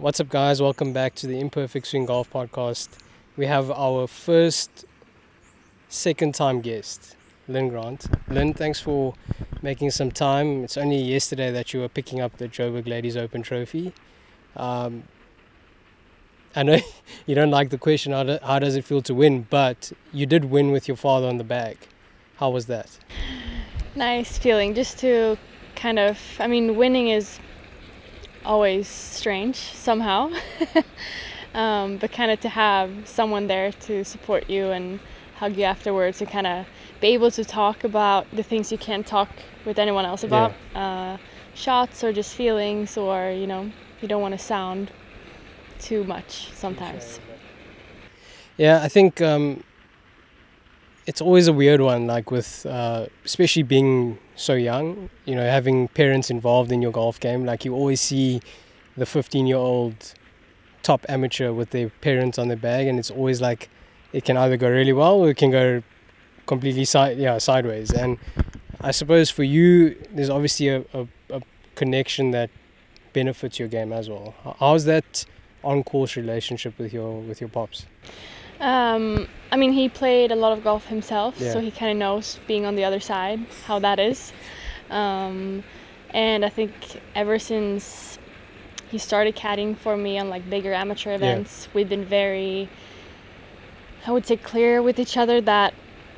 What's 0.00 0.18
up, 0.18 0.30
guys? 0.30 0.62
Welcome 0.62 0.94
back 0.94 1.14
to 1.16 1.26
the 1.26 1.38
Imperfect 1.38 1.86
Swing 1.86 2.06
Golf 2.06 2.32
Podcast. 2.32 2.88
We 3.36 3.44
have 3.44 3.70
our 3.70 4.06
first 4.06 4.86
second 5.90 6.34
time 6.34 6.62
guest, 6.62 7.16
Linn 7.48 7.68
Grant. 7.68 8.06
Linn, 8.30 8.54
thanks 8.54 8.80
for 8.80 9.12
making 9.60 9.90
some 9.90 10.10
time. 10.10 10.64
It's 10.64 10.78
only 10.78 10.96
yesterday 10.96 11.50
that 11.50 11.74
you 11.74 11.80
were 11.80 11.88
picking 11.90 12.18
up 12.18 12.38
the 12.38 12.48
Joburg 12.48 12.88
Ladies 12.88 13.14
Open 13.14 13.42
Trophy. 13.42 13.92
Um, 14.56 15.02
I 16.56 16.62
know 16.62 16.78
you 17.26 17.34
don't 17.34 17.50
like 17.50 17.68
the 17.68 17.76
question, 17.76 18.12
how, 18.12 18.22
do, 18.22 18.38
how 18.42 18.58
does 18.58 18.76
it 18.76 18.86
feel 18.86 19.02
to 19.02 19.14
win? 19.14 19.48
But 19.50 19.92
you 20.14 20.24
did 20.24 20.46
win 20.46 20.70
with 20.70 20.88
your 20.88 20.96
father 20.96 21.26
on 21.26 21.36
the 21.36 21.44
bag. 21.44 21.76
How 22.36 22.48
was 22.48 22.64
that? 22.66 22.98
Nice 23.94 24.38
feeling 24.38 24.74
just 24.74 24.98
to 25.00 25.36
kind 25.74 25.98
of, 25.98 26.18
I 26.38 26.46
mean, 26.46 26.76
winning 26.76 27.08
is 27.08 27.38
always 28.44 28.88
strange 28.88 29.56
somehow. 29.56 30.30
um, 31.54 31.98
but 31.98 32.12
kind 32.12 32.30
of 32.30 32.40
to 32.40 32.48
have 32.48 32.90
someone 33.04 33.46
there 33.46 33.72
to 33.72 34.04
support 34.04 34.48
you 34.48 34.70
and 34.70 35.00
hug 35.36 35.56
you 35.56 35.64
afterwards 35.64 36.20
and 36.20 36.30
kind 36.30 36.46
of 36.46 36.66
be 37.00 37.08
able 37.08 37.30
to 37.30 37.44
talk 37.44 37.84
about 37.84 38.26
the 38.32 38.42
things 38.42 38.70
you 38.70 38.78
can't 38.78 39.06
talk 39.06 39.30
with 39.64 39.78
anyone 39.78 40.04
else 40.04 40.22
about 40.22 40.52
uh, 40.74 41.16
shots 41.54 42.04
or 42.04 42.12
just 42.12 42.34
feelings 42.34 42.96
or 42.96 43.30
you 43.30 43.46
know 43.46 43.70
you 44.02 44.08
don't 44.08 44.20
want 44.20 44.32
to 44.32 44.38
sound 44.38 44.90
too 45.78 46.04
much 46.04 46.50
sometimes. 46.54 47.20
Yeah, 48.56 48.82
I 48.82 48.88
think 48.88 49.22
um, 49.22 49.64
it's 51.06 51.20
always 51.20 51.48
a 51.48 51.52
weird 51.52 51.80
one, 51.80 52.06
like 52.06 52.30
with, 52.30 52.66
uh, 52.66 53.06
especially 53.24 53.62
being 53.62 54.18
so 54.36 54.54
young, 54.54 55.10
you 55.24 55.34
know, 55.34 55.44
having 55.48 55.88
parents 55.88 56.30
involved 56.30 56.70
in 56.72 56.82
your 56.82 56.92
golf 56.92 57.18
game. 57.20 57.44
Like 57.44 57.64
you 57.64 57.74
always 57.74 58.00
see 58.00 58.40
the 58.96 59.06
15 59.06 59.46
year 59.46 59.56
old 59.56 60.14
top 60.82 61.04
amateur 61.08 61.52
with 61.52 61.70
their 61.70 61.88
parents 62.00 62.38
on 62.38 62.48
their 62.48 62.56
bag, 62.56 62.86
and 62.86 62.98
it's 62.98 63.10
always 63.10 63.40
like 63.40 63.68
it 64.12 64.24
can 64.24 64.36
either 64.36 64.56
go 64.56 64.68
really 64.68 64.92
well 64.92 65.20
or 65.20 65.30
it 65.30 65.36
can 65.36 65.50
go 65.50 65.82
completely 66.46 66.84
side, 66.84 67.18
yeah, 67.18 67.38
sideways. 67.38 67.92
And 67.92 68.18
I 68.80 68.90
suppose 68.90 69.30
for 69.30 69.42
you, 69.44 69.96
there's 70.12 70.30
obviously 70.30 70.68
a, 70.68 70.84
a, 70.92 71.06
a 71.30 71.42
connection 71.74 72.30
that 72.32 72.50
benefits 73.12 73.58
your 73.58 73.68
game 73.68 73.92
as 73.92 74.08
well. 74.08 74.34
How's 74.58 74.84
that 74.84 75.24
on 75.62 75.82
course 75.82 76.16
relationship 76.16 76.78
with 76.78 76.92
your 76.92 77.20
with 77.20 77.40
your 77.40 77.50
pops? 77.50 77.86
Um, 78.60 79.26
i 79.52 79.56
mean 79.56 79.72
he 79.72 79.88
played 79.88 80.30
a 80.30 80.36
lot 80.36 80.52
of 80.56 80.62
golf 80.62 80.86
himself 80.86 81.36
so 81.52 81.60
he 81.60 81.70
kind 81.70 81.90
of 81.92 81.96
knows 81.96 82.38
being 82.46 82.64
on 82.66 82.76
the 82.76 82.84
other 82.84 83.00
side 83.00 83.40
how 83.66 83.78
that 83.78 83.98
is. 83.98 84.32
Um, 84.90 85.64
and 86.10 86.44
i 86.44 86.48
think 86.48 86.72
ever 87.14 87.38
since 87.38 88.18
he 88.90 88.98
started 88.98 89.36
caddying 89.36 89.76
for 89.76 89.96
me 89.96 90.18
on 90.18 90.28
like 90.28 90.48
bigger 90.50 90.72
amateur 90.72 91.12
events 91.14 91.68
we've 91.72 91.88
been 91.88 92.04
very 92.04 92.68
i 94.06 94.10
would 94.10 94.26
say 94.26 94.36
clear 94.36 94.82
with 94.82 94.98
each 94.98 95.16
other 95.16 95.40
that 95.40 95.72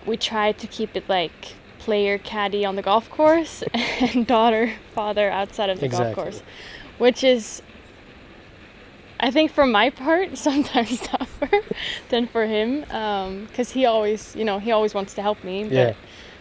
we 0.06 0.16
try 0.16 0.52
to 0.52 0.66
keep 0.66 0.96
it 0.96 1.06
like 1.08 1.54
player 1.78 2.16
caddy 2.16 2.64
on 2.64 2.76
the 2.76 2.82
golf 2.82 3.10
course 3.10 3.62
and 3.74 4.26
daughter 4.26 4.72
father 4.94 5.30
outside 5.30 5.68
of 5.68 5.80
the 5.80 5.84
Exactly. 5.86 6.14
golf 6.14 6.16
course 6.16 6.42
which 6.98 7.22
is 7.22 7.60
i 9.20 9.30
think 9.30 9.52
for 9.52 9.66
my 9.66 9.90
part 9.90 10.38
sometimes 10.48 11.00
tougher 11.46 11.64
than 12.08 12.26
for 12.26 12.46
him 12.46 12.80
because 13.46 13.70
he 13.72 13.86
always 13.86 14.34
you 14.36 14.44
know 14.44 14.58
he 14.58 14.72
always 14.72 14.94
wants 14.94 15.14
to 15.14 15.22
help 15.22 15.42
me 15.44 15.64
Yeah. 15.64 15.94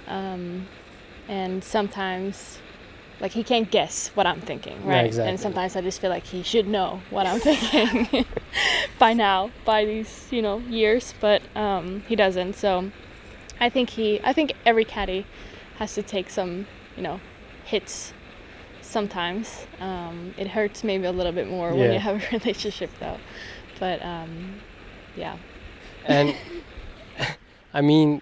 but 0.08 0.14
um, 0.14 0.68
and 1.28 1.64
sometimes 1.64 2.60
like 3.20 3.32
he 3.32 3.44
can't 3.44 3.70
guess 3.70 4.10
what 4.16 4.26
i'm 4.26 4.42
thinking 4.42 4.84
right? 4.86 4.96
Yeah, 4.96 5.02
exactly. 5.04 5.30
and 5.30 5.40
sometimes 5.40 5.76
i 5.76 5.82
just 5.82 6.02
feel 6.02 6.10
like 6.10 6.24
he 6.26 6.42
should 6.44 6.68
know 6.68 7.02
what 7.10 7.28
i'm 7.28 7.40
thinking 7.50 8.26
by 9.00 9.14
now 9.14 9.52
by 9.66 9.86
these 9.86 10.28
you 10.32 10.42
know 10.42 10.58
years 10.70 11.14
but 11.22 11.42
um, 11.56 12.02
he 12.08 12.16
doesn't 12.16 12.56
so 12.56 12.92
i 13.60 13.70
think 13.70 13.92
he 13.92 14.20
i 14.24 14.34
think 14.34 14.54
every 14.66 14.86
caddy 14.86 15.26
has 15.78 15.94
to 15.94 16.02
take 16.04 16.30
some 16.30 16.66
you 16.98 17.04
know 17.04 17.20
hits 17.64 18.14
sometimes 18.82 19.66
um, 19.80 20.34
it 20.38 20.48
hurts 20.48 20.84
maybe 20.84 21.06
a 21.06 21.12
little 21.12 21.32
bit 21.32 21.48
more 21.48 21.74
when 21.74 21.94
you 21.94 22.00
have 22.00 22.22
a 22.22 22.38
relationship 22.38 22.90
though 23.00 23.18
but 23.80 24.02
um, 24.04 24.60
yeah 25.16 25.38
And 26.06 26.36
I 27.74 27.82
mean, 27.82 28.22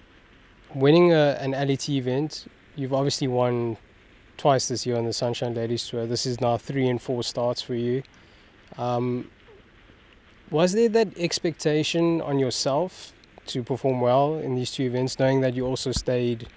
winning 0.73 1.11
a, 1.13 1.38
an 1.39 1.51
LET 1.51 1.89
event, 1.89 2.45
you've 2.75 2.94
obviously 2.94 3.27
won 3.27 3.77
twice 4.38 4.67
this 4.67 4.85
year 4.85 4.95
on 4.95 5.05
the 5.05 5.13
Sunshine 5.13 5.53
Ladies 5.53 5.88
Tour. 5.88 6.05
This 6.05 6.25
is 6.25 6.39
now 6.39 6.57
three 6.57 6.88
and 6.88 7.01
four 7.01 7.23
starts 7.23 7.61
for 7.61 7.75
you. 7.75 8.03
Um, 8.77 9.29
was 10.51 10.73
there 10.73 10.89
that 10.89 11.17
expectation 11.17 12.22
on 12.22 12.39
yourself 12.39 13.11
to 13.47 13.63
perform 13.63 14.01
well 14.01 14.35
in 14.35 14.56
these 14.56 14.71
two 14.71 14.83
events, 14.83 15.19
knowing 15.19 15.41
that 15.41 15.56
you 15.56 15.66
also 15.66 15.91
stayed? 15.91 16.47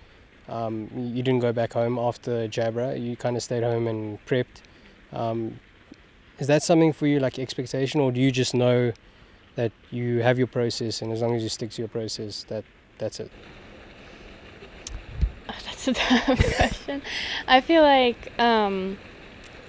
Um, 0.48 0.90
you 0.94 1.22
didn't 1.22 1.40
go 1.40 1.52
back 1.52 1.72
home 1.72 1.98
after 1.98 2.48
Jabra. 2.48 3.00
You 3.00 3.16
kind 3.16 3.36
of 3.36 3.42
stayed 3.42 3.62
home 3.62 3.86
and 3.88 4.24
prepped. 4.26 4.62
Um, 5.12 5.58
is 6.38 6.46
that 6.46 6.62
something 6.62 6.92
for 6.92 7.06
you, 7.06 7.20
like 7.20 7.38
expectation, 7.38 8.00
or 8.00 8.12
do 8.12 8.20
you 8.20 8.30
just 8.30 8.54
know 8.54 8.92
that 9.56 9.72
you 9.90 10.22
have 10.22 10.38
your 10.38 10.46
process, 10.46 11.02
and 11.02 11.12
as 11.12 11.20
long 11.22 11.34
as 11.36 11.42
you 11.42 11.48
stick 11.48 11.70
to 11.72 11.82
your 11.82 11.88
process, 11.88 12.44
that 12.44 12.64
that's 12.98 13.20
it? 13.20 13.30
That's 15.64 15.88
a 15.88 15.92
tough 15.92 16.26
question. 16.56 17.02
I 17.48 17.60
feel 17.60 17.82
like 17.82 18.38
um, 18.40 18.96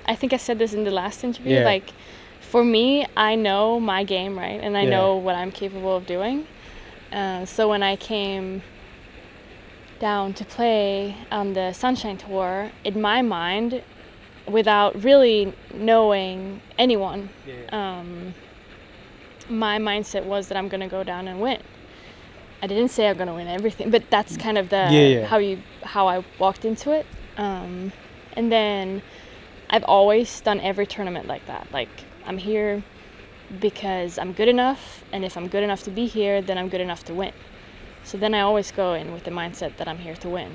I 0.06 0.16
think 0.16 0.34
I 0.34 0.38
said 0.38 0.60
this 0.60 0.74
in 0.74 0.84
the 0.84 0.92
last 0.92 1.24
interview. 1.24 1.56
Yeah. 1.56 1.64
Like 1.66 1.92
for 2.40 2.64
me, 2.64 3.06
I 3.18 3.36
know 3.36 3.80
my 3.80 4.04
game 4.04 4.38
right, 4.38 4.60
and 4.62 4.78
I 4.78 4.84
Yeah. 4.84 4.90
know 4.92 5.16
what 5.16 5.36
I'm 5.36 5.52
capable 5.52 5.96
of 5.96 6.06
doing. 6.06 6.46
Uh, 7.12 7.46
so 7.46 7.68
when 7.68 7.82
I 7.84 7.96
came 7.96 8.62
down 10.00 10.34
to 10.34 10.46
play 10.46 11.16
on 11.32 11.54
the 11.54 11.74
Sunshine 11.74 12.18
Tour, 12.18 12.72
in 12.84 13.02
my 13.02 13.22
mind, 13.22 13.82
without 14.48 15.02
really 15.04 15.54
knowing 15.74 16.62
anyone, 16.78 17.30
um, 17.72 18.34
my 19.50 19.78
mindset 19.78 20.26
was 20.26 20.48
that 20.48 20.58
I'm 20.58 20.68
gonna 20.70 20.88
go 20.88 21.04
down 21.04 21.28
and 21.28 21.40
win. 21.42 21.62
I 22.62 22.68
didn't 22.68 22.90
say 22.90 23.10
I'm 23.10 23.18
gonna 23.18 23.34
win 23.36 23.48
everything, 23.48 23.90
but 23.90 24.04
that's 24.10 24.38
kind 24.38 24.58
of 24.58 24.70
the 24.70 24.88
Yeah, 24.90 25.08
yeah. 25.08 25.26
how 25.26 25.38
you 25.38 25.60
how 25.84 26.08
I 26.08 26.24
walked 26.40 26.66
into 26.66 26.92
it. 26.92 27.06
Um, 27.38 27.92
and 28.38 28.52
then 28.52 29.02
I've 29.70 29.84
always 29.84 30.40
done 30.42 30.60
every 30.60 30.86
tournament 30.86 31.28
like 31.28 31.46
that. 31.48 31.68
Like 31.74 31.90
I'm 32.26 32.38
here 32.38 32.84
because 33.60 34.18
I'm 34.18 34.32
good 34.34 34.48
enough, 34.48 35.04
and 35.12 35.24
if 35.26 35.36
I'm 35.38 35.48
good 35.48 35.64
enough 35.64 35.84
to 35.84 35.92
be 35.92 36.06
here, 36.08 36.42
then 36.42 36.58
I'm 36.58 36.70
good 36.70 36.82
enough 36.82 37.04
to 37.06 37.14
win. 37.14 37.34
So 38.04 38.18
then 38.18 38.34
I 38.34 38.42
always 38.42 38.72
go 38.72 38.94
in 38.94 39.14
with 39.14 39.24
the 39.24 39.32
mindset 39.32 39.78
that 39.78 39.88
I'm 39.88 39.98
here 39.98 40.16
to 40.16 40.30
win, 40.30 40.52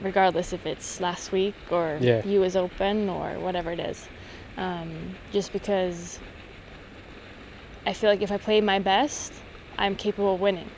regardless 0.00 0.52
if 0.52 0.66
it's 0.66 1.00
last 1.00 1.32
week 1.32 1.54
or 1.70 1.98
Yeah. 2.00 2.24
U.S. 2.24 2.56
Open 2.56 3.08
or 3.08 3.38
whatever 3.38 3.70
it 3.72 3.80
is. 3.80 4.08
Um, 4.56 5.14
just 5.32 5.52
because 5.52 6.18
I 7.86 7.92
feel 7.92 8.10
like 8.10 8.20
if 8.20 8.32
I 8.32 8.36
play 8.36 8.60
my 8.60 8.78
best, 8.80 9.32
I'm 9.78 9.94
capable 9.94 10.34
of 10.34 10.40
winning. 10.40 10.68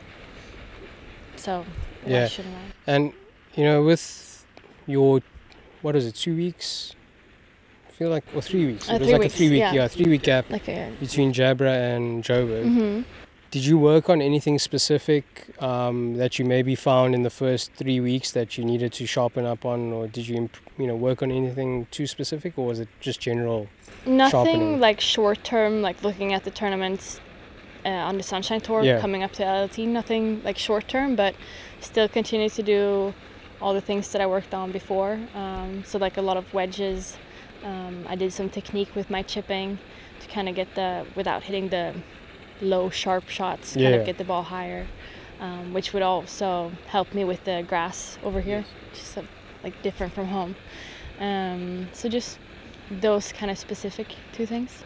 So 1.37 1.65
why 2.05 2.11
Yeah. 2.13 2.29
shouldn't 2.29 2.55
I? 2.55 2.93
And 2.93 3.13
you 3.55 3.65
know, 3.65 3.83
with 3.83 4.45
your 4.87 5.21
what 5.81 5.97
is 5.97 6.07
it, 6.07 6.15
two 6.15 6.37
weeks? 6.37 6.95
I 7.89 7.93
feel 7.93 8.11
like 8.11 8.25
or 8.35 8.43
three 8.43 8.67
weeks. 8.67 8.91
Uh, 8.91 8.95
it 8.95 9.01
was 9.01 9.11
like 9.11 9.21
weeks, 9.23 9.35
a 9.35 9.37
three 9.39 9.49
week, 9.51 9.61
yeah. 9.61 9.73
yeah, 9.73 9.89
three 9.89 10.11
week 10.11 10.23
gap 10.23 10.51
Like 10.51 10.69
a. 10.69 10.93
between 11.01 11.33
Jabra 11.33 11.97
and 11.97 12.23
Joburg. 12.23 12.69
hmm 12.73 13.03
Did 13.51 13.65
you 13.65 13.79
work 13.79 14.11
on 14.11 14.21
anything 14.21 14.59
specific 14.59 15.25
um, 15.63 16.17
that 16.19 16.39
you 16.39 16.45
maybe 16.45 16.75
found 16.75 17.15
in 17.15 17.23
the 17.23 17.31
first 17.31 17.73
three 17.73 17.99
weeks 17.99 18.33
that 18.33 18.59
you 18.59 18.65
needed 18.65 18.93
to 18.95 19.07
sharpen 19.07 19.47
up 19.47 19.65
on, 19.65 19.91
or 19.93 20.07
did 20.07 20.29
you, 20.29 20.37
imp- 20.37 20.57
you 20.77 20.87
know, 20.87 20.95
work 20.95 21.23
on 21.23 21.31
anything 21.31 21.87
too 21.91 22.07
specific, 22.07 22.59
or 22.59 22.67
was 22.67 22.79
it 22.79 22.89
just 23.01 23.21
general? 23.21 23.67
Nothing 24.05 24.31
sharpening. 24.31 24.81
like 24.81 25.01
short 25.01 25.43
term, 25.45 25.81
like 25.81 26.03
looking 26.03 26.35
at 26.35 26.45
the 26.45 26.51
tournaments 26.51 27.21
uh, 27.87 27.89
on 27.89 28.19
the 28.19 28.23
Sunshine 28.23 28.61
Tour 28.61 28.83
Yeah. 28.83 29.01
coming 29.01 29.23
up 29.23 29.33
to 29.33 29.43
LLT. 29.43 29.87
Nothing 29.89 30.43
like 30.45 30.59
short 30.59 30.87
term, 30.87 31.17
but 31.17 31.35
still 31.81 32.07
continue 32.09 32.51
to 32.51 32.63
do 32.63 33.15
all 33.63 33.73
the 33.73 33.81
things 33.81 34.13
that 34.13 34.21
I 34.21 34.27
worked 34.27 34.53
on 34.53 34.73
before. 34.73 35.19
Um, 35.35 35.85
so 35.87 35.97
like 35.99 36.19
a 36.19 36.23
lot 36.23 36.37
of 36.37 36.53
wedges. 36.53 37.17
Um, 37.65 38.05
I 38.07 38.15
did 38.15 38.31
some 38.33 38.51
technique 38.51 38.95
with 38.95 39.09
my 39.09 39.23
chipping 39.23 39.79
to 40.21 40.29
kind 40.29 40.51
of 40.51 40.55
get 40.55 40.75
the 40.75 41.07
without 41.17 41.45
hitting 41.45 41.71
the 41.71 41.95
low 42.61 42.91
sharp 42.91 43.29
shots, 43.29 43.75
kind 43.75 43.83
Yeah. 43.85 43.91
of 44.01 44.07
get 44.07 44.19
the 44.19 44.25
ball 44.25 44.43
higher, 44.43 44.87
um, 45.41 45.73
which 45.73 45.93
would 45.93 46.03
also 46.03 46.73
help 46.89 47.15
me 47.15 47.25
with 47.25 47.45
the 47.45 47.65
grass 47.67 48.19
over 48.25 48.41
here, 48.41 48.65
just 48.93 49.17
uh, 49.19 49.23
like 49.65 49.81
different 49.83 50.13
from 50.13 50.27
home. 50.29 50.57
Um, 51.21 51.89
so 51.93 52.09
just 52.09 52.39
those 52.91 53.33
kind 53.33 53.51
of 53.51 53.59
specific 53.59 54.09
two 54.33 54.47
things. 54.47 54.85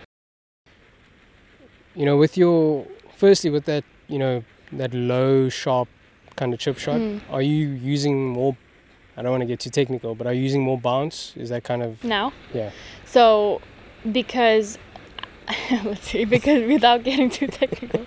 You 1.94 2.06
know, 2.06 2.16
with 2.16 2.36
your 2.36 2.86
firstly 3.16 3.50
with 3.50 3.64
that, 3.66 3.84
you 4.08 4.18
know, 4.18 4.42
that 4.72 4.94
low 4.94 5.48
sharp 5.48 5.88
kind 6.36 6.54
of 6.54 6.58
chip 6.60 6.78
shot, 6.78 6.98
Mm. 7.00 7.20
are 7.30 7.42
you 7.42 7.68
using 7.68 8.28
more? 8.28 8.56
I 9.16 9.20
don't 9.22 9.30
want 9.30 9.42
to 9.42 9.46
get 9.46 9.60
too 9.60 9.68
technical, 9.70 10.14
but 10.14 10.26
are 10.26 10.32
you 10.32 10.40
using 10.42 10.62
more 10.62 10.78
bounce? 10.78 11.34
Is 11.36 11.50
that 11.50 11.64
kind 11.64 11.82
of 11.82 12.02
now. 12.02 12.32
Yeah. 12.54 12.70
So, 13.04 13.60
because 14.10 14.78
let's 15.84 16.08
see, 16.08 16.24
because 16.24 16.66
without 16.68 17.02
getting 17.02 17.30
too 17.30 17.46
technical, 17.48 18.06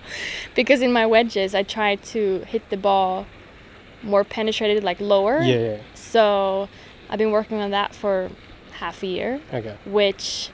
because 0.56 0.82
in 0.82 0.92
my 0.94 1.06
wedges 1.06 1.54
I 1.54 1.64
try 1.64 1.96
to 1.96 2.40
hit 2.48 2.70
the 2.70 2.78
ball 2.78 3.26
more 4.02 4.24
penetrated, 4.24 4.84
like 4.84 5.00
lower. 5.00 5.40
Yeah, 5.42 5.56
yeah. 5.58 5.78
So 5.94 6.70
I've 7.10 7.20
been 7.20 7.32
working 7.32 7.60
on 7.62 7.72
that 7.72 7.94
for 7.96 8.30
half 8.74 9.04
a 9.04 9.08
year, 9.08 9.42
Okay. 9.54 9.78
which 9.86 10.50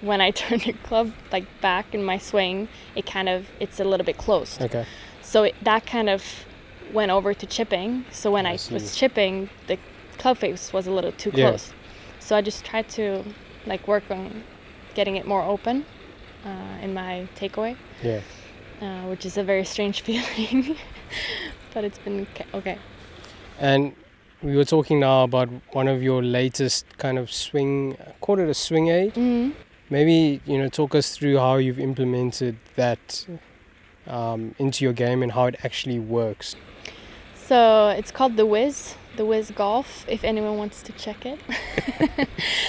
when 0.00 0.20
I 0.20 0.30
turn 0.42 0.58
the 0.58 0.72
club 0.72 1.12
like 1.32 1.44
back 1.60 1.94
in 1.94 2.02
my 2.04 2.18
swing, 2.18 2.68
it 2.94 3.06
kind 3.06 3.28
of 3.28 3.46
it's 3.60 3.78
a 3.80 3.84
little 3.84 4.04
bit 4.06 4.18
closed. 4.18 4.60
Okay. 4.62 4.84
So 5.22 5.44
it, 5.44 5.54
that 5.62 5.86
kind 5.86 6.08
of 6.08 6.22
went 6.92 7.10
over 7.10 7.34
to 7.34 7.46
chipping. 7.46 8.04
So 8.10 8.30
when 8.30 8.46
I 8.46 8.52
I, 8.52 8.58
was 8.72 8.94
chipping, 8.96 9.48
the 9.66 9.78
club 10.18 10.38
face 10.38 10.72
was 10.72 10.86
a 10.86 10.90
little 10.92 11.12
too 11.12 11.30
Yeah. 11.34 11.48
close. 11.50 11.72
So 12.20 12.36
I 12.36 12.40
just 12.40 12.64
tried 12.64 12.88
to 12.90 13.24
like 13.66 13.86
work 13.88 14.04
on 14.10 14.44
getting 14.94 15.16
it 15.16 15.26
more 15.26 15.42
open 15.42 15.84
uh, 16.46 16.84
in 16.84 16.94
my 16.94 17.26
takeaway, 17.36 17.76
Yeah. 18.02 18.20
uh, 18.80 19.08
which 19.10 19.26
is 19.26 19.36
a 19.36 19.42
very 19.42 19.64
strange 19.64 20.00
feeling, 20.06 20.76
but 21.74 21.84
it's 21.84 21.98
been 21.98 22.26
okay. 22.54 22.78
And 23.58 23.94
we 24.42 24.56
were 24.56 24.64
talking 24.64 25.00
now 25.00 25.24
about 25.24 25.48
one 25.72 25.88
of 25.88 26.02
your 26.02 26.22
latest 26.22 26.86
kind 26.98 27.18
of 27.18 27.32
swing, 27.32 27.96
call 28.20 28.38
it 28.38 28.48
a 28.48 28.54
swing 28.54 28.88
aid. 28.88 29.14
Mm. 29.14 29.52
Maybe 29.90 30.40
you 30.46 30.58
know, 30.58 30.68
talk 30.68 30.94
us 30.94 31.16
through 31.16 31.38
how 31.38 31.56
you've 31.56 31.78
implemented 31.78 32.56
that 32.76 33.26
um, 34.06 34.54
into 34.58 34.84
your 34.84 34.92
game 34.92 35.22
and 35.22 35.32
how 35.32 35.46
it 35.46 35.56
actually 35.64 35.98
works. 35.98 36.56
So 37.34 37.88
it's 37.90 38.10
called 38.10 38.36
the 38.36 38.44
Wiz, 38.46 38.94
the 39.16 39.24
Wiz 39.24 39.50
Golf. 39.50 40.04
If 40.08 40.24
anyone 40.24 40.56
wants 40.56 40.82
to 40.82 40.92
check 40.92 41.26
it. 41.26 41.40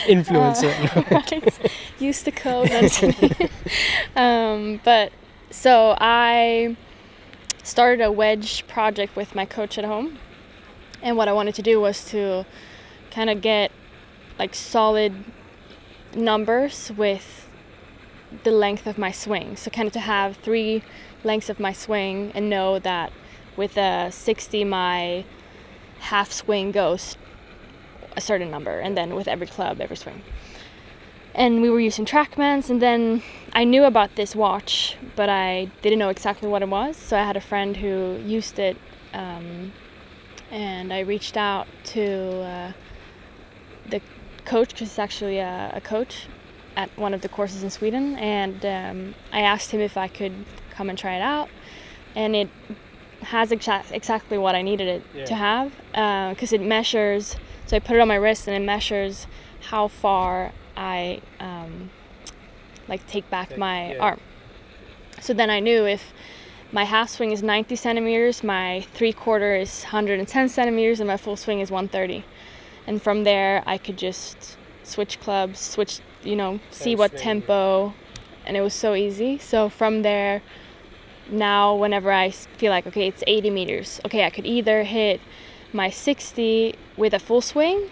Influencer. 0.08 0.72
Uh, 0.96 1.12
right. 1.12 1.72
Use 2.00 2.22
the 2.24 2.32
code. 2.32 2.70
That's 2.70 3.04
um, 4.16 4.82
but 4.84 5.12
so 5.50 5.96
I 6.00 6.76
started 7.64 8.04
a 8.04 8.12
wedge 8.12 8.68
project 8.68 9.16
with 9.16 9.36
my 9.36 9.46
coach 9.46 9.78
at 9.78 9.86
home, 9.86 10.18
and 11.02 11.18
what 11.18 11.28
I 11.28 11.34
wanted 11.34 11.56
to 11.56 11.62
do 11.62 11.80
was 11.80 12.06
to 12.12 12.46
kind 13.12 13.30
of 13.30 13.42
get 13.42 13.72
like 14.40 14.54
solid 14.54 15.24
numbers 16.16 16.92
with 16.96 17.50
the 18.44 18.52
length 18.52 18.88
of 18.88 18.98
my 18.98 19.12
swing. 19.12 19.56
So 19.56 19.72
kind 19.72 19.88
of 19.88 19.94
to 19.94 20.00
have 20.00 20.38
three 20.38 20.84
lengths 21.24 21.50
of 21.50 21.60
my 21.60 21.74
swing 21.74 22.32
and 22.36 22.50
know 22.50 22.80
that 22.80 23.12
with 23.56 23.78
a 23.78 24.12
60 24.12 24.64
my 24.66 25.26
half 26.00 26.32
swing 26.32 26.72
goes 26.72 27.18
a 28.16 28.22
certain 28.22 28.50
number 28.50 28.80
and 28.80 28.98
then 28.98 29.16
with 29.16 29.28
every 29.28 29.48
club 29.48 29.80
every 29.80 29.98
swing. 29.98 30.22
And 31.36 31.62
we 31.62 31.70
were 31.70 31.80
using 31.80 32.06
trackmans 32.06 32.70
and 32.70 32.82
then 32.82 33.22
i 33.54 33.64
knew 33.64 33.84
about 33.84 34.16
this 34.16 34.36
watch 34.36 34.98
but 35.16 35.30
i 35.30 35.70
didn't 35.82 36.00
know 36.00 36.10
exactly 36.10 36.50
what 36.50 36.62
it 36.62 36.70
was 36.70 36.98
so 36.98 37.18
i 37.18 37.24
had 37.24 37.38
a 37.38 37.42
friend 37.42 37.78
who 37.78 38.22
used 38.26 38.60
it 38.60 38.78
um, 39.14 39.72
and 40.52 40.92
i 40.92 41.00
reached 41.00 41.38
out 41.38 41.68
to 41.84 42.42
uh, 42.42 42.72
the 43.90 44.02
coach 44.46 44.70
because 44.70 44.90
he's 44.90 45.00
actually 45.00 45.40
a, 45.40 45.72
a 45.76 45.82
coach 45.82 46.28
at 46.76 46.90
one 46.98 47.14
of 47.14 47.22
the 47.22 47.30
courses 47.30 47.64
in 47.64 47.70
sweden 47.70 48.16
and 48.18 48.66
um, 48.66 49.16
i 49.32 49.42
asked 49.42 49.72
him 49.72 49.80
if 49.80 49.96
i 49.98 50.08
could 50.08 50.34
come 50.72 50.90
and 50.90 50.98
try 50.98 51.16
it 51.16 51.22
out 51.22 51.50
and 52.16 52.36
it 52.36 52.50
has 53.22 53.52
exa- 53.52 53.92
exactly 53.92 54.38
what 54.38 54.56
i 54.56 54.62
needed 54.62 54.88
it 54.88 55.04
Yeah. 55.14 55.26
to 55.26 55.36
have 55.36 55.72
because 56.34 56.54
it 56.54 56.62
measures 56.62 57.36
so 57.66 57.76
i 57.76 57.80
put 57.80 57.96
it 57.96 58.00
on 58.00 58.08
my 58.08 58.16
wrist 58.16 58.48
and 58.48 58.56
it 58.56 58.66
measures 58.66 59.28
how 59.70 59.88
far 59.88 60.52
i 60.76 61.22
um, 61.40 61.90
like 62.88 63.06
take 63.08 63.30
back 63.30 63.50
Take- 63.50 63.58
my 63.58 63.94
yeah. 63.94 64.00
arm 64.00 64.20
so 65.20 65.34
then 65.34 65.50
i 65.50 65.60
knew 65.60 65.86
if 65.86 66.14
my 66.72 66.84
half 66.84 67.10
swing 67.10 67.32
is 67.32 67.42
90 67.42 67.76
centimeters 67.76 68.44
my 68.44 68.86
three 68.94 69.14
quarter 69.14 69.56
is 69.56 69.84
110 69.84 70.50
centimeters 70.50 71.00
and 71.00 71.08
my 71.08 71.18
full 71.18 71.36
swing 71.36 71.60
is 71.60 71.72
130 71.72 72.24
and 72.86 73.02
from 73.02 73.24
there 73.24 73.64
i 73.66 73.78
could 73.78 73.98
just 73.98 74.58
switch 74.84 75.20
clubs 75.20 75.60
switch 75.60 76.00
you 76.24 76.36
know 76.36 76.60
see 76.72 76.92
Same 76.92 76.98
what 77.00 77.12
swing. 77.12 77.24
tempo 77.24 77.94
and 78.46 78.56
it 78.56 78.62
was 78.62 78.74
so 78.74 78.94
easy 78.96 79.38
so 79.38 79.70
from 79.70 80.02
there 80.04 80.42
now 81.32 81.76
whenever 81.76 82.12
I 82.12 82.30
feel 82.32 82.72
like 82.72 82.88
okay 82.88 83.08
it's 83.08 83.24
80 83.28 83.50
meters. 83.50 84.02
Okay 84.06 84.24
i 84.26 84.30
could 84.30 84.46
either 84.46 84.84
hit 84.84 85.20
my 85.74 85.90
60 85.90 86.76
with 86.96 87.14
a 87.14 87.20
full 87.20 87.42
swing 87.42 87.90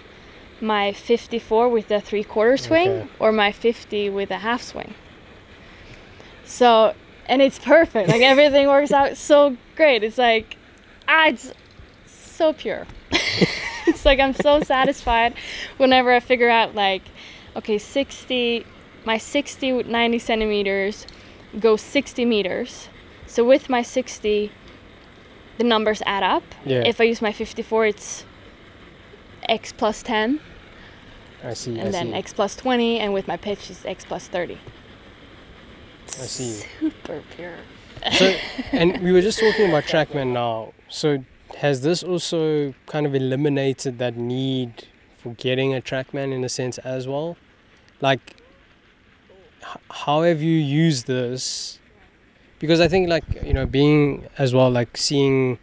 my 0.62 0.94
54 0.94 1.68
with 1.70 1.92
a 1.92 2.00
three 2.00 2.24
quarter 2.24 2.56
swing 2.58 2.90
Okay. 2.90 3.10
or 3.20 3.32
my 3.32 3.52
50 3.52 4.10
with 4.10 4.32
a 4.32 4.38
half 4.38 4.62
swing. 4.64 4.94
So 6.46 6.94
and 7.28 7.42
it's 7.42 7.60
perfect. 7.60 8.08
Like 8.08 8.22
everything 8.22 8.68
works 8.68 8.92
out 8.92 9.18
so 9.18 9.58
great. 9.76 10.04
It's 10.04 10.18
like 10.18 10.58
ah 11.08 11.28
it's 11.28 11.52
so 12.06 12.54
pure. 12.54 12.88
It's 13.88 14.04
like 14.04 14.20
i'm 14.20 14.34
so 14.34 14.62
satisfied 14.62 15.36
whenever 15.78 16.12
i 16.12 16.20
figure 16.20 16.50
out 16.50 16.74
like 16.74 17.04
okay 17.56 17.78
60 17.78 18.66
my 19.06 19.20
60 19.20 19.74
with 19.74 19.86
90 19.86 20.18
centimeters 20.18 21.06
goes 21.60 21.82
60 21.82 22.26
meters 22.26 22.90
so 23.36 23.44
with 23.44 23.70
my 23.70 23.82
60 23.82 24.52
the 25.58 25.64
numbers 25.64 26.02
add 26.06 26.24
up 26.36 26.44
Yeah. 26.66 26.84
if 26.92 27.00
i 27.02 27.04
use 27.04 27.22
my 27.22 27.32
54 27.32 27.86
it's 27.88 28.26
x 29.50 29.72
plus 29.72 30.02
10 30.04 30.40
I 31.44 31.54
see. 31.54 31.80
I 31.80 31.84
and 31.84 31.94
then 31.94 32.08
see. 32.08 32.14
x 32.24 32.34
plus 32.34 32.56
20 32.56 33.00
and 33.00 33.14
with 33.14 33.28
my 33.28 33.38
pitch 33.38 33.70
is 33.70 33.86
x 33.86 34.06
plus 34.06 34.28
30 34.28 34.58
I 36.24 36.26
see. 36.36 36.52
super 36.80 37.22
pure 37.36 37.58
So, 38.20 38.26
and 38.72 39.02
we 39.04 39.12
were 39.12 39.22
just 39.22 39.40
talking 39.40 39.68
about 39.70 39.84
TrackMan 39.86 40.28
now. 40.34 40.74
So, 40.90 41.08
has 41.58 41.82
this 41.82 42.04
also 42.04 42.74
kind 42.86 43.06
of 43.06 43.16
eliminated 43.16 43.98
that 44.00 44.16
need 44.16 44.72
for 45.18 45.30
getting 45.46 45.74
a 45.74 45.82
TrackMan 45.82 46.32
in 46.34 46.44
a 46.44 46.50
sense 46.50 46.78
as 46.80 47.08
well? 47.08 47.36
Like, 48.02 48.36
h- 49.62 49.82
how 50.04 50.22
have 50.24 50.42
you 50.42 50.58
used 50.86 51.08
this? 51.08 51.80
Because 52.60 52.80
I 52.80 52.88
think, 52.88 53.10
like, 53.10 53.24
you 53.44 53.54
know, 53.54 53.66
being 53.66 54.28
as 54.38 54.54
well, 54.54 54.70
like, 54.72 54.98
seeing 54.98 55.60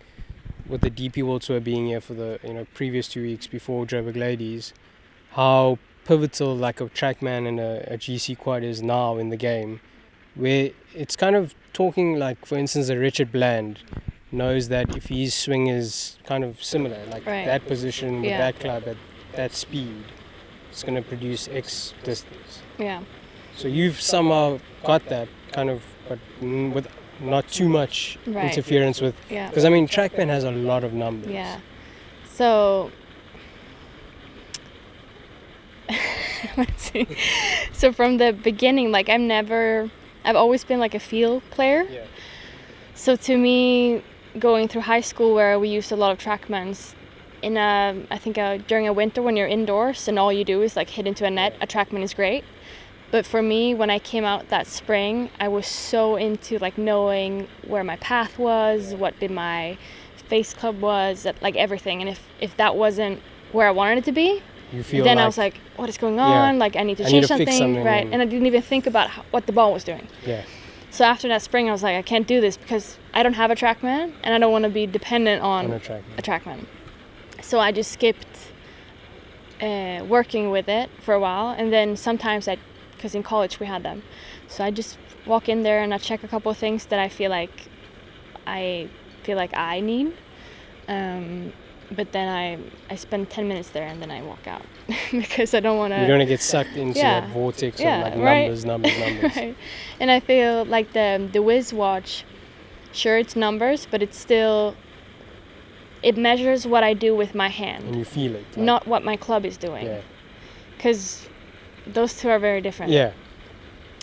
with 0.69 0.83
the 0.83 0.91
DP 0.91 1.23
World 1.23 1.43
Tour 1.43 1.61
being 1.61 1.87
here 1.87 2.01
for 2.01 2.15
the, 2.15 2.39
you 2.45 2.53
know, 2.55 2.67
previous 2.75 3.09
two 3.09 3.23
weeks 3.23 3.47
before 3.47 3.87
Joburg 3.87 4.17
Ladies, 4.17 4.73
how 5.33 5.79
pivotal, 6.05 6.55
like, 6.55 6.81
a 6.81 6.87
TrackMan 6.87 7.49
and 7.49 7.59
a, 7.61 7.95
a 7.95 7.97
GC 7.99 8.37
quad 8.39 8.63
is 8.63 8.83
now 8.83 9.17
in 9.17 9.31
the 9.31 9.37
game 9.37 9.81
where 10.35 10.71
it's 10.95 11.15
kind 11.15 11.37
of 11.37 11.55
talking 11.75 12.19
like 12.19 12.47
for 12.47 12.57
instance 12.57 12.89
a 12.89 12.97
Richard 12.99 13.31
Bland 13.31 13.81
knows 14.31 14.69
that 14.69 14.97
if 14.97 15.09
his 15.09 15.35
swing 15.35 15.67
is 15.67 16.17
kind 16.25 16.43
of 16.43 16.63
similar 16.65 16.97
like 17.11 17.27
Right. 17.27 17.45
that 17.45 17.67
position 17.67 18.23
with 18.23 18.31
Yeah. 18.31 18.39
that 18.39 18.59
club 18.59 18.85
at 18.87 18.97
that 19.35 19.53
speed 19.53 20.05
it's 20.71 20.83
going 20.83 20.95
to 20.95 21.07
produce 21.07 21.49
x 21.49 21.93
distance 22.03 22.63
yeah 22.79 23.03
so 23.55 23.69
you've 23.69 24.01
somehow 24.01 24.59
got 24.85 25.05
that 25.11 25.29
kind 25.53 25.69
of 25.69 25.83
but 26.13 26.19
with 26.77 26.87
not 27.21 27.45
too 27.49 27.69
much 27.69 28.19
Right. 28.27 28.45
interference 28.51 29.01
with 29.05 29.15
yeah 29.31 29.49
because 29.49 29.65
i 29.65 29.71
mean 29.75 29.87
trackman 29.89 30.29
has 30.37 30.45
a 30.45 30.51
lot 30.71 30.83
of 30.85 30.93
numbers 30.93 31.31
Yeah. 31.31 31.59
So 32.39 32.91
let's 36.57 36.83
see. 36.91 37.07
So 37.73 37.93
from 37.93 38.17
the 38.19 38.33
beginning, 38.33 38.91
like 38.91 39.09
I'm 39.09 39.27
never 39.27 39.91
I've 40.25 40.37
always 40.37 40.65
been 40.65 40.81
like 40.81 40.95
a 40.95 41.01
field 41.01 41.43
player. 41.51 41.83
yeah 41.91 42.07
So 42.95 43.17
to 43.17 43.37
me, 43.37 44.03
going 44.39 44.69
through 44.69 44.83
high 44.95 45.03
school 45.11 45.35
where 45.35 45.59
we 45.59 45.69
used 45.69 45.91
a 45.93 45.97
lot 45.97 46.11
of 46.13 46.19
trackmans, 46.19 46.95
in 47.43 47.57
a 47.57 47.95
I 48.11 48.19
think 48.19 48.39
uh 48.39 48.59
during 48.71 48.87
a 48.89 48.93
winter 48.93 49.21
when 49.27 49.37
you're 49.37 49.53
indoors 49.59 50.09
and 50.09 50.19
all 50.19 50.33
you 50.33 50.45
do 50.45 50.63
is 50.63 50.77
like 50.77 50.91
hit 50.97 51.07
into 51.07 51.25
a 51.27 51.31
net, 51.31 51.53
a 51.61 51.67
trackman 51.67 52.03
is 52.03 52.15
great. 52.15 52.45
But 53.13 53.27
for 53.27 53.43
me, 53.43 53.75
when 53.75 53.91
I 53.91 53.99
came 54.01 54.25
out 54.25 54.49
that 54.49 54.67
spring, 54.67 55.31
I 55.39 55.47
was 55.47 55.67
so 55.67 56.17
into 56.17 56.59
like 56.59 56.77
knowing 56.79 57.47
where 57.69 57.85
my 57.85 57.97
path 57.97 58.39
was, 58.39 58.95
what 58.95 59.19
did 59.21 59.31
my 59.31 59.77
face 60.29 60.55
club 60.55 60.81
was, 60.81 61.27
like 61.43 61.55
everything. 61.57 62.01
And 62.01 62.09
if 62.11 62.21
if 62.41 62.57
that 62.57 62.75
wasn't 62.75 63.21
where 63.53 63.69
I 63.69 63.71
wanted 63.71 63.99
it 63.99 64.05
to 64.07 64.13
be, 64.13 64.43
you 64.73 64.83
feel 64.83 65.05
then 65.05 65.17
like 65.19 65.25
I 65.25 65.27
was 65.27 65.37
like, 65.39 65.59
what 65.77 65.89
is 65.91 65.99
going 65.99 66.17
Yeah. 66.17 66.45
on? 66.49 66.59
Like 66.59 66.75
I 66.75 66.83
need 66.83 66.97
to 66.97 67.05
I 67.05 67.07
need 67.07 67.13
change 67.13 67.25
to 67.25 67.29
something, 67.29 67.49
something 67.59 67.85
right? 67.85 68.05
and- 68.05 68.15
And 68.15 68.23
I 68.23 68.25
didn't 68.25 68.47
even 68.47 68.63
think 68.63 68.87
about 68.87 69.11
how, 69.11 69.23
what 69.31 69.45
the 69.47 69.53
ball 69.53 69.73
was 69.75 69.85
doing. 69.85 70.09
yeah 70.27 70.43
So 70.91 71.05
after 71.05 71.29
that 71.29 71.43
spring, 71.43 71.69
I 71.69 71.73
was 71.73 71.83
like, 71.83 71.97
I 71.97 72.03
can't 72.03 72.27
do 72.27 72.41
this 72.41 72.57
because 72.57 72.97
I 73.13 73.23
don't 73.23 73.35
have 73.35 73.51
a 73.51 73.55
TrackMan 73.55 74.13
and 74.23 74.35
I 74.35 74.39
don't 74.39 74.53
want 74.53 74.65
to 74.65 74.71
be 74.71 74.87
dependent 74.87 75.43
on, 75.43 75.67
on 75.67 75.73
a 75.73 75.81
trackman 75.81 76.19
a 76.19 76.23
TrackMan. 76.23 76.61
So 77.43 77.61
I 77.61 77.73
just 77.73 77.93
skipped 77.93 78.39
uh, 79.61 80.03
working 80.09 80.51
with 80.51 80.69
it 80.69 80.89
for 81.05 81.13
a 81.15 81.21
while, 81.21 81.51
and 81.59 81.71
then 81.73 81.97
sometimes 81.97 82.49
I, 82.49 82.57
because 83.03 83.17
in 83.17 83.23
college 83.25 83.59
we 83.59 83.67
had 83.67 83.83
them, 83.83 84.03
so 84.47 84.63
I 84.63 84.71
just 84.71 84.97
walk 85.27 85.49
in 85.49 85.65
there 85.65 85.83
and 85.83 85.93
I 85.93 85.99
check 85.99 86.23
a 86.23 86.29
couple 86.29 86.51
of 86.53 86.57
things 86.57 86.87
that 86.87 87.01
I 87.01 87.09
feel 87.09 87.31
like 87.31 87.69
I 88.47 88.89
feel 89.25 89.37
like 89.37 89.53
I 89.57 89.81
need. 89.81 90.13
Um, 90.89 91.53
but 91.91 92.13
then 92.13 92.29
I 92.29 92.59
I 92.93 92.97
spend 92.97 93.29
ten 93.29 93.49
minutes 93.49 93.71
there 93.71 93.87
and 93.89 94.01
then 94.01 94.11
I 94.13 94.23
walk 94.23 94.47
out 94.47 94.63
because 95.11 95.53
I 95.53 95.61
don't 95.61 95.79
want 95.79 95.93
You 95.93 96.01
to. 96.01 96.07
don't 96.07 96.19
want 96.19 96.29
to 96.29 96.33
get 96.35 96.41
sucked 96.41 96.77
into 96.77 96.99
Yeah. 97.01 97.21
that 97.21 97.31
vortex 97.31 97.81
Yeah, 97.81 97.99
of 97.99 98.03
like 98.05 98.25
right. 98.25 98.43
numbers, 98.43 98.65
numbers, 98.65 98.99
numbers. 99.05 99.37
right. 99.37 99.57
And 100.01 100.11
I 100.11 100.21
feel 100.21 100.65
like 100.65 100.93
the 100.93 101.29
the 101.33 101.43
Wiz 101.43 101.73
watch, 101.73 102.25
sure 102.93 103.19
it's 103.19 103.35
numbers, 103.37 103.87
but 103.91 104.01
it's 104.03 104.19
still. 104.19 104.75
It 106.03 106.17
measures 106.17 106.67
what 106.67 106.83
I 106.83 106.95
do 106.95 107.15
with 107.15 107.33
my 107.35 107.47
and 107.47 107.55
hand, 107.55 107.97
you 107.97 108.05
feel 108.05 108.35
it. 108.35 108.45
like- 108.57 108.57
not 108.59 108.87
what 108.89 109.05
my 109.05 109.17
club 109.17 109.45
is 109.45 109.57
doing, 109.57 109.87
Yeah. 109.87 110.01
because 110.77 111.29
those 111.87 112.15
two 112.17 112.29
are 112.29 112.39
very 112.39 112.61
different. 112.61 112.93
Yeah. 112.93 113.13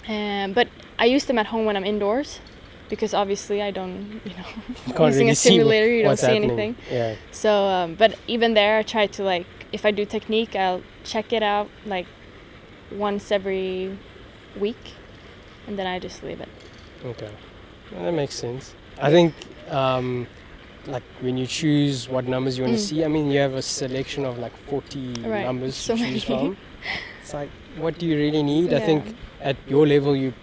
Um, 0.08 0.54
but 0.54 0.68
I 0.98 1.06
use 1.06 1.26
them 1.26 1.38
at 1.38 1.46
home 1.48 1.66
when 1.66 1.76
I'm 1.78 1.86
indoors, 1.86 2.40
because 2.90 3.14
obviously 3.14 3.62
I 3.62 3.72
don't, 3.72 4.22
you 4.26 4.34
know, 4.34 4.46
You 4.88 5.06
using 5.06 5.20
really 5.20 5.30
a 5.32 5.36
simulator 5.36 5.88
you 5.88 6.04
don't 6.04 6.18
see 6.18 6.26
happening. 6.26 6.52
anything. 6.52 6.76
Yeah. 6.92 7.16
So, 7.32 7.52
um, 7.66 7.96
but 7.96 8.18
even 8.28 8.54
there, 8.54 8.78
I 8.80 8.84
try 8.84 9.08
to 9.08 9.24
like, 9.24 9.46
if 9.72 9.86
I 9.86 9.92
do 9.92 10.06
technique, 10.06 10.56
I'll 10.56 10.82
check 11.04 11.32
it 11.32 11.44
out 11.44 11.70
like 11.86 12.08
once 12.92 13.32
every 13.32 13.98
week, 14.60 14.94
and 15.68 15.78
then 15.78 15.86
I 15.86 16.00
just 16.00 16.24
leave 16.24 16.42
it. 16.42 16.50
Okay. 17.06 17.30
Well, 17.92 18.04
that 18.06 18.14
makes 18.14 18.34
sense. 18.36 18.74
I 19.00 19.12
think, 19.12 19.34
um, 19.70 20.28
like 20.88 21.04
when 21.22 21.38
you 21.38 21.46
choose 21.46 22.10
what 22.10 22.26
numbers 22.28 22.58
you 22.58 22.64
want 22.64 22.78
to 22.78 22.84
Mm. 22.84 22.90
see, 22.90 23.04
I 23.06 23.08
mean, 23.08 23.30
you 23.30 23.40
have 23.40 23.54
a 23.54 23.62
selection 23.62 24.26
of 24.26 24.40
like 24.40 24.56
40 24.68 25.14
Right, 25.24 25.46
numbers 25.46 25.76
so 25.76 25.96
to 25.96 26.02
many. 26.02 26.14
choose 26.14 26.24
from. 26.24 26.58
It's 27.22 27.34
like, 27.34 27.50
what 27.78 27.98
do 27.98 28.06
you 28.06 28.16
really 28.18 28.44
need? 28.44 28.74
I 28.74 28.80
think 28.80 29.16
at 29.42 29.56
your 29.68 29.86
level, 29.88 30.16
you 30.16 30.34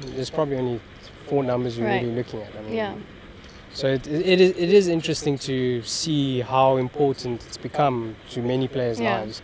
there's 0.00 0.30
probably 0.30 0.56
only 0.56 0.80
four 1.26 1.42
numbers 1.42 1.78
you're 1.78 1.86
Right. 1.88 2.02
really 2.02 2.14
looking 2.14 2.40
at. 2.42 2.54
I 2.56 2.62
mean, 2.62 2.74
Yeah. 2.74 2.94
So 3.72 3.88
it, 3.88 4.06
it, 4.06 4.40
is, 4.40 4.50
it 4.56 4.70
is 4.72 4.88
interesting 4.88 5.36
to 5.40 5.82
see 5.82 6.40
how 6.40 6.76
important 6.76 7.44
it's 7.44 7.58
become 7.58 8.16
to 8.30 8.40
many 8.40 8.68
players' 8.68 8.98
Yeah. 9.00 9.18
lives. 9.20 9.42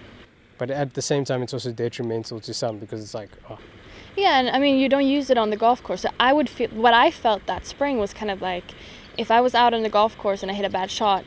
But 0.58 0.70
at 0.70 0.94
the 0.94 1.02
same 1.02 1.24
time, 1.24 1.42
it's 1.42 1.52
also 1.52 1.72
detrimental 1.72 2.40
to 2.40 2.54
some 2.54 2.78
because 2.78 3.02
it's 3.02 3.14
like, 3.14 3.30
oh, 3.50 3.58
Yeah, 4.16 4.38
and 4.38 4.48
I 4.50 4.58
mean, 4.58 4.78
you 4.78 4.88
don't 4.88 5.06
use 5.06 5.28
it 5.30 5.36
on 5.38 5.50
the 5.50 5.56
golf 5.56 5.82
course. 5.82 6.06
I 6.20 6.32
would 6.32 6.48
feel 6.48 6.68
what 6.70 6.94
I 6.94 7.10
felt 7.10 7.46
that 7.46 7.66
spring 7.66 7.98
was 7.98 8.12
kind 8.14 8.30
of 8.30 8.40
like, 8.40 8.64
if 9.18 9.30
I 9.30 9.40
was 9.40 9.54
out 9.54 9.74
on 9.74 9.82
the 9.82 9.88
golf 9.90 10.16
course 10.16 10.42
and 10.42 10.50
I 10.50 10.54
hit 10.54 10.64
a 10.64 10.70
bad 10.70 10.90
shot, 10.90 11.24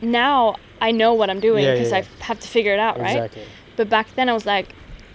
now 0.00 0.56
I 0.80 0.90
know 0.90 1.14
what 1.14 1.30
I'm 1.30 1.40
doing 1.40 1.64
Yeah, 1.64 1.74
because 1.74 1.92
yeah, 1.92 1.98
I 2.20 2.24
have 2.24 2.40
to 2.40 2.48
figure 2.48 2.72
it 2.74 2.80
out, 2.80 2.98
right? 2.98 3.16
exactly. 3.16 3.44
But 3.76 3.88
back 3.88 4.14
then 4.14 4.28
I 4.28 4.32
was 4.32 4.46
like, 4.46 4.74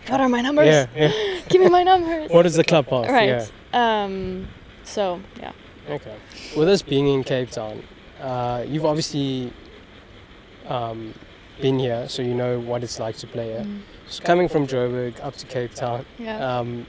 what 0.09 0.21
are 0.21 0.29
my 0.29 0.41
numbers? 0.41 0.67
Yeah, 0.67 0.87
yeah. 0.95 1.39
Give 1.49 1.61
me 1.61 1.69
my 1.69 1.83
numbers. 1.83 2.29
What 2.31 2.45
is 2.45 2.55
the 2.55 2.63
club 2.63 2.87
path? 2.87 3.09
right. 3.09 3.29
Yeah. 3.73 4.03
Um. 4.03 4.47
So 4.83 5.21
yeah. 5.39 5.51
Okay. 5.89 6.15
With 6.57 6.67
us 6.69 6.81
being 6.81 7.07
in 7.07 7.23
Cape 7.23 7.49
Town, 7.51 7.81
uh, 8.21 8.63
you've 8.67 8.85
obviously 8.85 9.53
um, 10.67 11.13
been 11.61 11.79
here, 11.79 12.07
so 12.09 12.21
you 12.21 12.33
know 12.33 12.59
what 12.59 12.83
it's 12.83 12.99
like 12.99 13.15
to 13.17 13.27
play 13.27 13.47
here. 13.51 13.61
Mm. 13.61 13.81
So 14.07 14.23
coming 14.23 14.47
from 14.49 14.67
Joburg 14.67 15.23
up 15.23 15.35
to 15.37 15.45
Cape 15.45 15.73
Town, 15.73 16.05
Yeah. 16.19 16.59
um, 16.59 16.85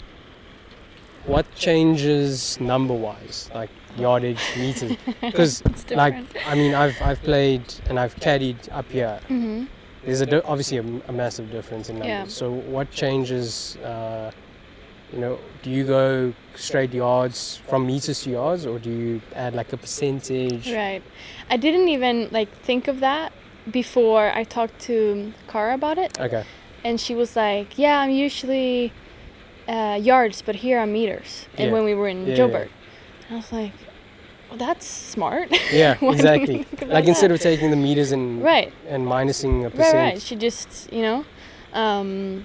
what 1.26 1.46
changes 1.54 2.58
number-wise, 2.60 3.50
like 3.54 3.70
yardage, 3.96 4.40
meters? 4.56 4.96
Because, 5.20 5.62
like. 5.90 6.14
I 6.46 6.54
mean, 6.54 6.75
I've 6.75 6.96
I've 7.02 7.22
played 7.22 7.62
and 7.88 7.98
I've 8.00 8.14
caddied 8.16 8.68
up 8.72 8.90
here. 8.90 9.20
hmm 9.28 9.64
There's 10.05 10.21
a 10.21 10.45
obviously 10.47 10.78
a, 10.78 11.12
massive 11.12 11.50
difference 11.50 11.88
in 11.88 11.99
numbers. 11.99 12.09
Yeah. 12.09 12.26
So 12.26 12.50
what 12.52 12.90
changes? 12.90 13.76
Uh, 13.76 14.31
you 15.12 15.19
know, 15.21 15.38
do 15.62 15.71
you 15.71 15.85
go 15.85 16.33
straight 16.55 16.93
yards 16.93 17.61
from 17.69 17.87
meters 17.87 18.23
to 18.25 18.31
yards, 18.31 18.67
or 18.67 18.78
do 18.78 18.90
you 18.90 19.21
add 19.35 19.55
like 19.55 19.73
a 19.73 19.76
percentage? 19.76 20.71
Right. 20.71 21.02
I 21.50 21.57
didn't 21.57 21.88
even 21.88 22.28
like 22.31 22.50
think 22.62 22.88
of 22.88 23.00
that 23.00 23.33
before 23.71 24.31
I 24.35 24.45
talked 24.45 24.78
to 24.81 25.33
Cara 25.49 25.75
about 25.75 25.99
it, 25.99 26.19
Okay. 26.21 26.45
and 26.85 27.00
she 27.00 27.14
was 27.14 27.37
like, 27.37 27.78
"Yeah, 27.78 28.00
I'm 28.00 28.11
usually 28.11 28.93
uh, 29.67 29.99
yards, 30.00 30.43
but 30.43 30.57
here 30.57 30.78
I'm 30.78 30.93
meters." 30.93 31.47
And 31.57 31.67
Yeah. 31.69 31.73
when 31.73 31.85
we 31.85 31.95
were 31.95 32.09
in 32.09 32.26
Yeah, 32.26 32.35
yeah, 32.35 32.47
Joburg, 32.47 32.69
and 33.28 33.33
I 33.33 33.37
was 33.37 33.52
like, 33.52 33.73
"Well, 34.49 34.59
that's 34.59 34.87
smart." 34.87 35.49
Yeah, 35.73 35.97
Why 36.00 36.17
didn't 36.17 36.49
we 36.49 36.55
exactly. 36.61 36.67
Like 36.88 37.07
instead 37.07 37.31
that? 37.31 37.35
of 37.35 37.40
taking 37.40 37.71
the 37.71 37.76
meters 37.76 38.12
and 38.12 38.43
right, 38.43 38.73
and 38.88 39.07
minusing 39.07 39.61
a 39.61 39.64
right, 39.64 39.75
percent. 39.75 39.97
right. 40.14 40.23
She 40.23 40.37
just, 40.37 40.93
you 40.93 41.02
know, 41.02 41.25
um, 41.73 42.45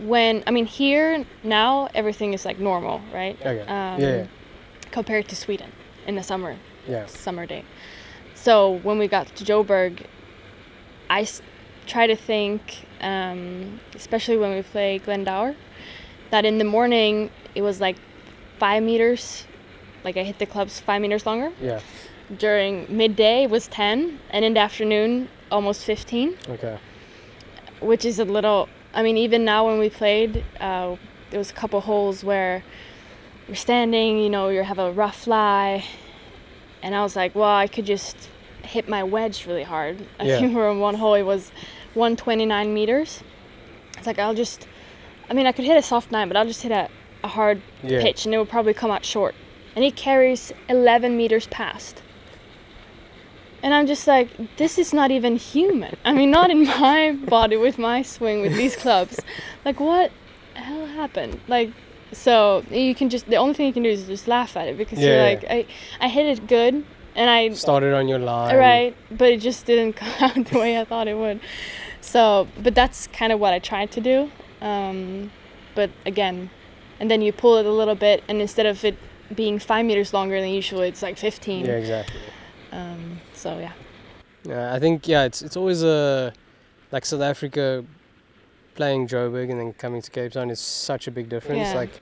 when 0.00 0.42
I 0.46 0.50
mean 0.50 0.66
here 0.66 1.24
now 1.44 1.88
everything 1.94 2.32
is 2.34 2.44
like 2.44 2.58
normal, 2.58 3.00
right? 3.12 3.36
Okay. 3.40 3.60
Um, 3.62 4.00
yeah, 4.00 4.16
yeah, 4.16 4.26
Compared 4.90 5.28
to 5.28 5.36
Sweden 5.36 5.70
in 6.06 6.16
the 6.16 6.22
summer. 6.22 6.56
yeah. 6.88 7.06
summer 7.06 7.46
day. 7.46 7.64
So 8.34 8.78
when 8.82 8.98
we 8.98 9.06
got 9.06 9.28
to 9.36 9.44
Joburg, 9.44 10.04
I 11.08 11.20
s- 11.22 11.42
try 11.86 12.06
to 12.08 12.16
think, 12.16 12.84
um, 13.00 13.78
especially 13.94 14.36
when 14.38 14.52
we 14.56 14.62
play 14.62 14.98
Glendower, 14.98 15.54
that 16.30 16.44
in 16.44 16.58
the 16.58 16.64
morning 16.64 17.30
it 17.54 17.62
was 17.62 17.80
like 17.80 17.96
five 18.58 18.82
meters, 18.82 19.44
like 20.04 20.16
I 20.16 20.22
hit 20.22 20.38
the 20.38 20.46
clubs 20.46 20.80
five 20.80 21.00
meters 21.02 21.26
longer. 21.26 21.52
yeah. 21.60 21.80
During 22.38 22.86
midday 22.88 23.44
it 23.44 23.50
was 23.50 23.66
10, 23.68 24.18
and 24.30 24.44
in 24.44 24.54
the 24.54 24.60
afternoon 24.60 25.28
almost 25.50 25.84
15, 25.84 26.36
Okay. 26.48 26.78
which 27.80 28.04
is 28.04 28.18
a 28.18 28.24
little. 28.24 28.68
I 28.94 29.02
mean, 29.02 29.16
even 29.18 29.44
now 29.44 29.66
when 29.66 29.78
we 29.78 29.90
played, 29.90 30.44
uh, 30.60 30.96
there 31.30 31.38
was 31.38 31.50
a 31.50 31.54
couple 31.54 31.80
holes 31.80 32.24
where 32.24 32.62
you're 33.48 33.56
standing, 33.56 34.18
you 34.18 34.30
know, 34.30 34.48
you 34.48 34.62
have 34.62 34.78
a 34.78 34.92
rough 34.92 35.26
lie, 35.26 35.84
and 36.82 36.94
I 36.94 37.02
was 37.02 37.16
like, 37.16 37.34
well, 37.34 37.54
I 37.54 37.66
could 37.66 37.84
just 37.86 38.16
hit 38.62 38.88
my 38.88 39.02
wedge 39.02 39.46
really 39.46 39.64
hard. 39.64 39.98
I 40.20 40.24
Yeah. 40.24 40.38
think 40.38 40.50
we 40.50 40.54
were 40.56 40.68
on 40.68 40.78
one 40.80 40.94
hole, 40.94 41.14
it 41.14 41.24
was 41.24 41.50
129 41.94 42.72
meters. 42.72 43.22
It's 43.98 44.06
like 44.06 44.18
I'll 44.18 44.34
just, 44.34 44.66
I 45.28 45.34
mean, 45.34 45.46
I 45.46 45.52
could 45.52 45.64
hit 45.66 45.76
a 45.76 45.82
soft 45.82 46.10
nine, 46.12 46.28
but 46.28 46.36
I'll 46.36 46.46
just 46.46 46.62
hit 46.62 46.72
a, 46.72 46.88
a 47.24 47.28
hard 47.28 47.60
Yeah. 47.82 48.00
pitch, 48.00 48.24
and 48.24 48.34
it 48.34 48.38
will 48.38 48.46
probably 48.46 48.72
come 48.74 48.90
out 48.90 49.04
short. 49.04 49.34
And 49.74 49.84
he 49.84 49.90
carries 49.90 50.52
11 50.68 51.16
meters 51.16 51.46
past. 51.46 52.02
And 53.62 53.72
I'm 53.72 53.86
just 53.86 54.06
like, 54.06 54.28
this 54.56 54.76
is 54.78 54.92
not 54.92 55.10
even 55.10 55.36
human. 55.36 55.96
I 56.04 56.12
mean, 56.12 56.30
not 56.30 56.50
in 56.50 56.64
my 56.80 57.12
body 57.12 57.56
with 57.56 57.78
my 57.78 58.02
swing 58.02 58.40
with 58.42 58.54
these 58.54 58.76
clubs. 58.76 59.20
Like, 59.64 59.78
what 59.80 60.10
the 60.54 60.60
hell 60.60 60.86
happened? 60.86 61.40
Like, 61.48 61.70
so 62.12 62.64
you 62.70 62.94
can 62.94 63.08
just, 63.08 63.26
the 63.26 63.36
only 63.36 63.54
thing 63.54 63.66
you 63.66 63.72
can 63.72 63.84
do 63.84 63.88
is 63.88 64.06
just 64.06 64.26
laugh 64.28 64.56
at 64.56 64.68
it 64.68 64.76
because 64.76 64.98
Yeah, 64.98 65.06
you're 65.06 65.16
yeah. 65.16 65.24
like, 65.24 65.44
I, 65.48 65.66
I 66.00 66.08
hit 66.08 66.26
it 66.26 66.46
good 66.48 66.84
and 67.14 67.30
I, 67.30 67.50
Started 67.54 67.94
on 67.94 68.08
your 68.08 68.18
line. 68.18 68.56
right, 68.56 68.96
but 69.10 69.30
it 69.30 69.40
just 69.40 69.64
didn't 69.64 69.92
come 69.96 70.12
out 70.20 70.46
the 70.46 70.58
way 70.58 70.78
I 70.78 70.84
thought 70.84 71.06
it 71.08 71.16
would. 71.16 71.40
So, 72.00 72.48
but 72.62 72.74
that's 72.74 73.06
kind 73.06 73.32
of 73.32 73.38
what 73.38 73.52
I 73.54 73.60
tried 73.60 73.92
to 73.92 74.00
do. 74.00 74.30
Um, 74.60 75.30
but 75.74 75.90
again, 76.04 76.50
and 77.00 77.10
then 77.10 77.22
you 77.22 77.32
pull 77.32 77.56
it 77.56 77.64
a 77.66 77.70
little 77.72 77.94
bit, 77.94 78.22
and 78.28 78.40
instead 78.40 78.66
of 78.66 78.84
it 78.84 78.96
being 79.34 79.58
five 79.58 79.84
meters 79.84 80.12
longer 80.12 80.40
than 80.40 80.50
usual, 80.50 80.80
it's 80.80 81.02
like 81.02 81.18
15. 81.18 81.64
Yeah, 81.64 81.72
exactly. 81.72 82.20
Um, 82.70 83.20
so 83.34 83.58
yeah. 83.58 83.72
Yeah, 84.44 84.74
I 84.74 84.78
think 84.78 85.06
yeah, 85.06 85.24
it's 85.24 85.42
it's 85.42 85.56
always 85.56 85.82
a 85.82 86.32
like 86.90 87.04
South 87.04 87.20
Africa 87.20 87.84
playing 88.74 89.06
Joburg 89.06 89.50
and 89.50 89.60
then 89.60 89.72
coming 89.74 90.02
to 90.02 90.10
Cape 90.10 90.32
Town 90.32 90.50
is 90.50 90.60
such 90.60 91.06
a 91.06 91.10
big 91.10 91.28
difference. 91.28 91.68
Yeah. 91.68 91.74
Like 91.74 92.00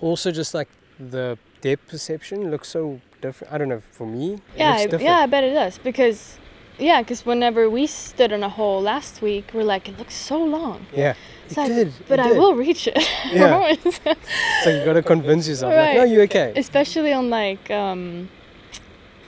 also 0.00 0.30
just 0.30 0.54
like 0.54 0.68
the 0.98 1.38
depth 1.60 1.88
perception 1.88 2.50
looks 2.50 2.68
so 2.68 3.00
different. 3.20 3.52
I 3.52 3.58
don't 3.58 3.68
know 3.68 3.82
for 3.90 4.06
me. 4.06 4.38
Yeah, 4.56 4.72
I, 4.72 4.96
yeah, 4.96 5.18
I 5.20 5.26
bet 5.26 5.44
it 5.44 5.54
does 5.54 5.78
because, 5.78 6.38
yeah, 6.78 7.02
because 7.02 7.26
whenever 7.26 7.68
we 7.68 7.86
stood 7.86 8.32
on 8.32 8.42
a 8.42 8.48
hole 8.48 8.80
last 8.80 9.22
week, 9.22 9.50
we're 9.54 9.64
like, 9.64 9.88
it 9.88 9.98
looks 9.98 10.14
so 10.14 10.42
long. 10.42 10.86
Yeah. 10.94 11.14
It 11.50 11.56
like, 11.56 11.68
did. 11.68 11.92
but 12.08 12.18
it 12.18 12.26
I 12.26 12.28
did. 12.30 12.38
will 12.38 12.54
reach 12.54 12.86
it. 12.88 12.96
Yeah. 13.32 13.56
Like 13.56 14.74
you 14.74 14.84
gotta 14.84 15.02
convince 15.02 15.48
yourself. 15.48 15.72
Like, 15.74 15.94
no, 15.94 16.00
Right. 16.02 16.10
you're 16.10 16.22
okay. 16.24 16.52
Especially 16.56 17.12
on 17.12 17.30
like 17.30 17.70
um, 17.70 18.28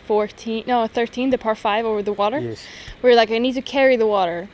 14, 0.07 0.65
no, 0.67 0.87
13, 0.87 1.31
the 1.31 1.39
par 1.39 1.55
five 1.55 1.85
over 1.85 2.03
the 2.03 2.13
water. 2.13 2.39
Yes. 2.39 2.65
Where 3.01 3.15
like 3.15 3.31
I 3.31 3.39
need 3.39 3.55
to 3.55 3.63
carry 3.63 3.97
the 3.97 4.07
water, 4.07 4.49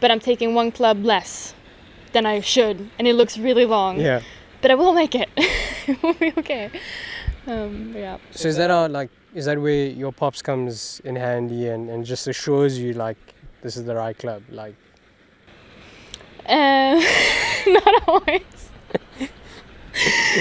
but 0.00 0.10
I'm 0.10 0.20
taking 0.20 0.54
one 0.54 0.70
club 0.70 1.04
less 1.04 1.54
than 2.12 2.26
I 2.26 2.40
should, 2.40 2.90
and 2.98 3.06
it 3.08 3.14
looks 3.14 3.38
really 3.38 3.64
long. 3.64 4.00
Yeah. 4.00 4.20
But 4.62 4.70
I 4.70 4.74
will 4.74 4.92
make 4.94 5.14
it. 5.14 5.28
it 5.36 6.02
will 6.02 6.14
be 6.14 6.32
okay. 6.38 6.70
Um, 7.46 7.92
yeah. 7.96 8.18
So 8.32 8.48
is 8.48 8.56
that 8.56 8.70
how 8.70 8.88
like 8.88 9.10
is 9.34 9.44
that 9.46 9.60
where 9.60 9.86
your 9.86 10.12
pops 10.12 10.42
comes 10.42 11.00
in 11.04 11.14
handy 11.16 11.68
and, 11.68 11.88
and 11.90 12.04
just 12.04 12.26
assures 12.26 12.78
you 12.78 12.92
like 12.94 13.16
this 13.62 13.76
is 13.76 13.84
the 13.84 13.94
right 13.94 14.16
club? 14.18 14.42
Like 14.50 14.74
Uh, 16.48 17.02
not 17.66 18.08
always. 18.08 18.42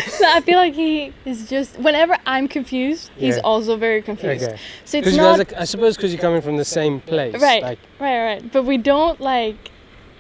so 0.08 0.26
I 0.28 0.42
feel 0.42 0.58
like 0.58 0.74
he 0.74 1.14
is 1.26 1.50
just 1.50 1.78
whenever 1.80 2.18
I'm 2.26 2.48
confused, 2.48 3.10
he's 3.16 3.36
Yeah. 3.38 3.42
also 3.44 3.78
very 3.78 4.02
confused. 4.02 4.44
okay. 4.44 4.58
So 4.84 4.98
it's 4.98 5.16
not 5.16 5.40
are, 5.40 5.60
I 5.60 5.66
suppose 5.66 5.96
because 5.96 6.12
you're 6.14 6.22
coming 6.22 6.42
from 6.42 6.58
the 6.58 6.66
same 6.66 7.00
place. 7.02 7.42
Right. 7.42 7.64
Like 7.64 7.80
right, 8.00 8.20
right. 8.26 8.52
But 8.52 8.64
we 8.64 8.78
don't 8.78 9.20
like. 9.22 9.72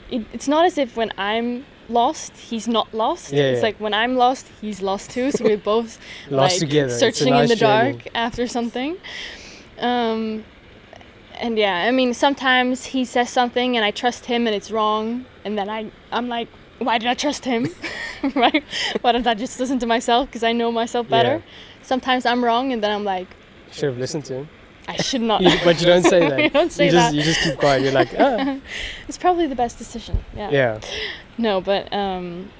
It, 0.09 0.25
it's 0.33 0.47
not 0.47 0.65
as 0.65 0.77
if 0.77 0.95
when 0.95 1.11
I'm 1.17 1.65
lost, 1.89 2.31
he's 2.37 2.67
not 2.67 2.93
lost. 2.93 3.31
Yeah, 3.33 3.43
it's 3.43 3.57
yeah. 3.57 3.63
like 3.63 3.79
when 3.79 3.93
I'm 3.93 4.15
lost, 4.15 4.47
he's 4.61 4.81
lost 4.81 5.11
too. 5.11 5.31
So 5.31 5.43
we're 5.43 5.57
both 5.73 5.99
lost 6.29 6.53
like 6.55 6.59
together. 6.69 6.89
Searching 6.97 7.31
nice 7.33 7.43
in 7.43 7.49
the 7.49 7.55
journey. 7.55 7.91
dark 7.93 8.07
after 8.15 8.47
something. 8.47 8.97
Um, 9.79 10.45
and 11.39 11.57
yeah, 11.57 11.85
I 11.87 11.91
mean, 11.91 12.13
sometimes 12.13 12.85
he 12.85 13.05
says 13.05 13.29
something 13.29 13.75
and 13.75 13.85
I 13.85 13.91
trust 13.91 14.25
him 14.25 14.47
and 14.47 14.55
it's 14.55 14.71
wrong, 14.71 15.25
and 15.43 15.57
then 15.57 15.69
I 15.69 15.91
I'm 16.11 16.27
like, 16.27 16.47
why 16.79 16.97
did 16.97 17.07
I 17.07 17.13
trust 17.13 17.45
him? 17.45 17.67
right? 18.35 18.63
Why 19.01 19.11
don't 19.11 19.27
I 19.27 19.33
just 19.33 19.59
listen 19.59 19.79
to 19.79 19.85
myself 19.85 20.27
because 20.27 20.43
I 20.43 20.51
know 20.53 20.71
myself 20.71 21.07
better? 21.09 21.35
Yeah. 21.37 21.41
Sometimes 21.83 22.25
I'm 22.25 22.43
wrong, 22.43 22.73
and 22.73 22.83
then 22.83 22.91
I'm 22.91 23.03
like, 23.03 23.27
Should 23.71 23.89
have 23.89 23.97
listened 23.97 24.25
to 24.25 24.33
him. 24.35 24.49
I 24.87 24.95
should 24.97 25.21
not. 25.21 25.41
You- 25.43 25.57
but 25.63 25.79
you 25.79 25.87
don't 25.87 26.03
say 26.03 26.27
that. 26.29 26.41
you 26.41 26.49
don't 26.49 26.71
say 26.71 26.85
you 26.85 26.91
just 26.91 27.11
that. 27.11 27.15
you 27.15 27.23
just 27.23 27.41
keep 27.41 27.57
quiet. 27.57 27.83
You're 27.83 27.91
like, 27.91 28.09
ah. 28.19 28.59
It's 29.07 29.17
probably 29.17 29.47
the 29.47 29.55
best 29.55 29.77
decision. 29.77 30.23
Yeah. 30.35 30.49
yeah. 30.51 30.79
No, 31.37 31.61
but 31.61 31.91
um, 31.93 32.51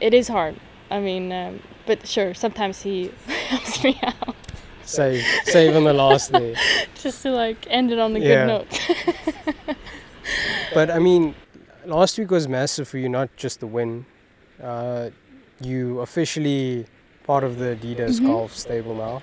it 0.00 0.14
is 0.14 0.28
hard. 0.28 0.56
I 0.90 1.00
mean, 1.00 1.32
um, 1.32 1.60
but 1.86 2.06
sure, 2.06 2.34
sometimes 2.34 2.82
he 2.82 3.10
helps 3.48 3.82
me 3.82 3.98
out 4.02 4.36
Save 4.84 5.22
save 5.44 5.76
on 5.76 5.84
the 5.84 5.92
last 5.92 6.32
there. 6.32 6.54
just 6.94 7.22
to 7.22 7.30
like 7.30 7.66
end 7.70 7.90
it 7.92 7.98
on 7.98 8.14
a 8.16 8.18
Yeah. 8.18 8.46
good 8.46 8.46
note. 8.48 9.76
But 10.72 10.90
I 10.90 10.98
mean, 10.98 11.34
last 11.84 12.18
week 12.18 12.30
was 12.30 12.48
massive 12.48 12.88
for 12.88 12.98
you, 12.98 13.08
not 13.08 13.28
just 13.36 13.60
the 13.60 13.66
win. 13.66 14.06
Uh, 14.62 15.10
you 15.60 16.00
officially 16.00 16.86
part 17.24 17.44
of 17.44 17.58
the 17.58 17.76
Adidas 17.76 18.20
Mhm. 18.20 18.26
Golf 18.26 18.54
stable 18.56 18.94
now. 18.94 19.22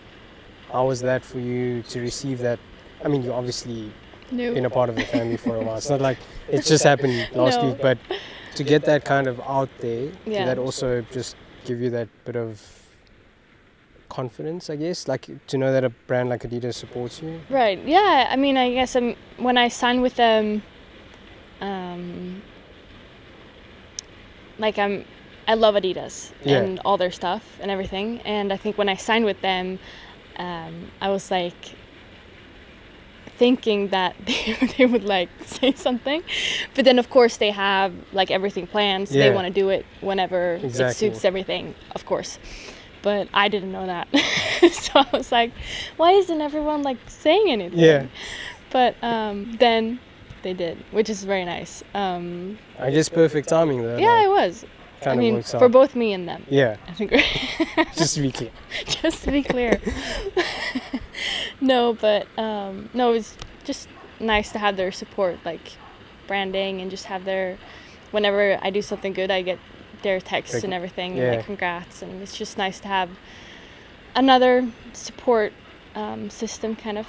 How 0.72 0.88
was 0.88 1.02
that 1.02 1.24
for 1.26 1.40
you 1.40 1.82
to 1.84 2.00
receive 2.00 2.40
that? 2.40 2.60
I 3.04 3.08
mean, 3.08 3.24
you 3.24 3.34
obviously 3.34 3.92
no. 4.32 4.54
been 4.54 4.66
a 4.66 4.70
part 4.70 4.90
of 4.90 4.96
the 4.96 5.04
family 5.04 5.38
for 5.38 5.56
a 5.58 5.62
while. 5.62 5.78
It's 5.78 5.90
not 5.90 6.02
like 6.02 6.18
it 6.50 6.64
just 6.66 6.84
happened 6.84 7.30
last 7.34 7.60
No. 7.62 7.70
week, 7.70 7.82
but 7.82 7.98
to 8.56 8.64
get 8.64 8.84
that 8.86 9.04
kind 9.04 9.28
of 9.28 9.40
out 9.42 9.70
there, 9.80 10.10
Yeah. 10.26 10.40
did 10.40 10.48
that 10.50 10.58
also 10.60 11.02
just 11.12 11.36
give 11.66 11.82
you 11.82 11.90
that 11.92 12.08
bit 12.26 12.36
of 12.36 12.62
confidence, 14.12 14.70
I 14.70 14.76
guess? 14.76 15.08
Like 15.08 15.26
to 15.48 15.58
know 15.58 15.72
that 15.72 15.84
a 15.84 15.90
brand 15.90 16.28
like 16.30 16.44
Adidas 16.44 16.76
supports 16.76 17.22
you? 17.24 17.40
Right. 17.50 17.80
Yeah. 17.86 18.28
I 18.30 18.36
mean, 18.36 18.58
I 18.58 18.72
guess 18.74 18.96
um, 18.96 19.16
when 19.38 19.58
I 19.58 19.70
signed 19.70 20.02
with 20.04 20.16
them, 20.16 20.62
um, 21.62 22.42
like 24.60 24.78
I'm, 24.78 25.06
I 25.48 25.54
love 25.56 25.76
Adidas 25.76 26.32
Yeah. 26.44 26.58
and 26.60 26.80
all 26.86 26.98
their 26.98 27.12
stuff 27.12 27.44
and 27.62 27.72
everything. 27.72 28.20
And 28.26 28.52
I 28.54 28.58
think 28.58 28.78
when 28.78 28.90
I 28.90 28.96
signed 28.98 29.26
with 29.26 29.40
them, 29.42 29.80
um, 30.38 30.92
I 31.00 31.10
was 31.10 31.32
like 31.32 31.62
thinking 33.38 33.88
that 33.90 34.16
they, 34.26 34.58
they 34.78 34.86
would 34.86 35.04
like 35.06 35.30
say 35.46 35.72
something, 35.74 36.22
but 36.76 36.84
then 36.86 37.00
of 37.00 37.10
course 37.10 37.38
they 37.38 37.52
have 37.52 37.94
like 38.14 38.30
everything 38.30 38.68
planned, 38.68 39.08
so 39.08 39.16
they 39.16 39.32
want 39.34 39.48
to 39.48 39.54
do 39.54 39.70
it 39.70 39.86
whenever 40.02 40.56
Exactly. 40.56 41.08
it 41.08 41.14
suits 41.14 41.26
everything, 41.26 41.74
of 41.96 42.06
course. 42.06 42.38
But 43.02 43.30
I 43.34 43.48
didn't 43.48 43.72
know 43.72 43.88
that, 43.88 44.08
so 44.72 44.92
I 45.00 45.08
was 45.12 45.32
like, 45.32 45.52
why 45.98 46.12
isn't 46.12 46.40
everyone 46.40 46.84
like 46.84 46.98
saying 47.08 47.50
anything? 47.50 47.80
Yeah. 47.80 48.06
But 48.70 48.96
um, 49.04 49.58
then 49.60 50.00
they 50.44 50.54
did, 50.54 50.78
which 50.92 51.10
is 51.10 51.24
very 51.24 51.46
nice. 51.46 51.84
Um, 51.94 52.58
I 52.80 52.92
guess 52.92 53.10
perfect 53.10 53.50
timing 53.50 53.82
though. 53.82 53.98
yeah, 53.98 54.14
like, 54.14 54.26
it 54.26 54.30
was. 54.30 54.66
I 55.02 55.04
kind 55.06 55.20
of 55.20 55.24
mean, 55.24 55.34
works 55.36 55.52
for 55.52 55.66
out. 55.66 55.72
both 55.72 55.96
me 55.96 56.14
and 56.14 56.28
them. 56.28 56.46
yeah, 56.48 56.78
I 56.88 56.94
think. 56.94 57.12
just 57.96 58.16
to 58.16 58.22
be 58.22 58.32
clear. 58.32 58.52
just 58.86 59.24
to 59.24 59.32
be 59.32 59.42
clear. 59.44 59.82
no, 61.60 61.94
but 61.94 62.28
um, 62.38 62.90
no, 62.94 63.14
it's 63.14 63.36
just 63.64 63.88
nice 64.20 64.52
to 64.52 64.60
have 64.60 64.78
their 64.78 64.92
support, 64.92 65.40
like 65.44 65.74
branding, 66.28 66.82
and 66.82 66.92
just 66.92 67.06
have 67.06 67.26
their. 67.26 67.58
Whenever 68.12 68.60
I 68.62 68.70
do 68.70 68.82
something 68.82 69.14
good, 69.14 69.32
I 69.32 69.42
get 69.42 69.58
their 70.04 70.20
texts 70.20 70.64
and 70.64 70.74
everything, 70.74 71.16
yeah. 71.16 71.24
and 71.24 71.36
like 71.38 71.46
congrats, 71.46 72.02
and 72.02 72.22
it's 72.22 72.38
just 72.38 72.58
nice 72.58 72.80
to 72.82 72.88
have 72.88 73.10
another 74.16 74.68
support 74.94 75.54
um, 75.96 76.30
system, 76.30 76.76
kind 76.76 76.98
of 76.98 77.08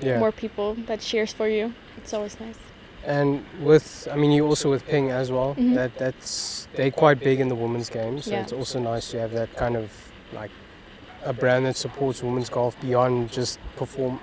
Yeah. 0.00 0.18
more 0.18 0.32
people 0.32 0.74
that 0.86 1.00
cheers 1.00 1.32
for 1.32 1.48
you. 1.48 1.74
It's 1.96 2.14
always 2.14 2.38
nice. 2.40 2.56
And 3.04 3.44
with, 3.60 4.08
I 4.10 4.16
mean, 4.16 4.30
you 4.30 4.46
also 4.46 4.70
with 4.70 4.86
Ping 4.86 5.10
as 5.10 5.30
well. 5.32 5.54
Mhm. 5.54 5.74
That 5.74 5.96
that's 5.98 6.68
they're 6.74 6.90
quite 6.90 7.18
big 7.20 7.40
in 7.40 7.48
the 7.48 7.54
women's 7.54 7.90
game, 7.90 8.20
so 8.22 8.30
Yeah. 8.30 8.42
it's 8.42 8.52
also 8.52 8.78
nice 8.78 9.10
to 9.10 9.18
have 9.20 9.32
that 9.32 9.54
kind 9.56 9.76
of 9.76 9.90
like 10.32 10.50
a 11.24 11.32
brand 11.32 11.66
that 11.66 11.76
supports 11.76 12.22
women's 12.22 12.48
golf 12.48 12.80
beyond 12.80 13.30
just 13.32 13.58
perform 13.76 14.18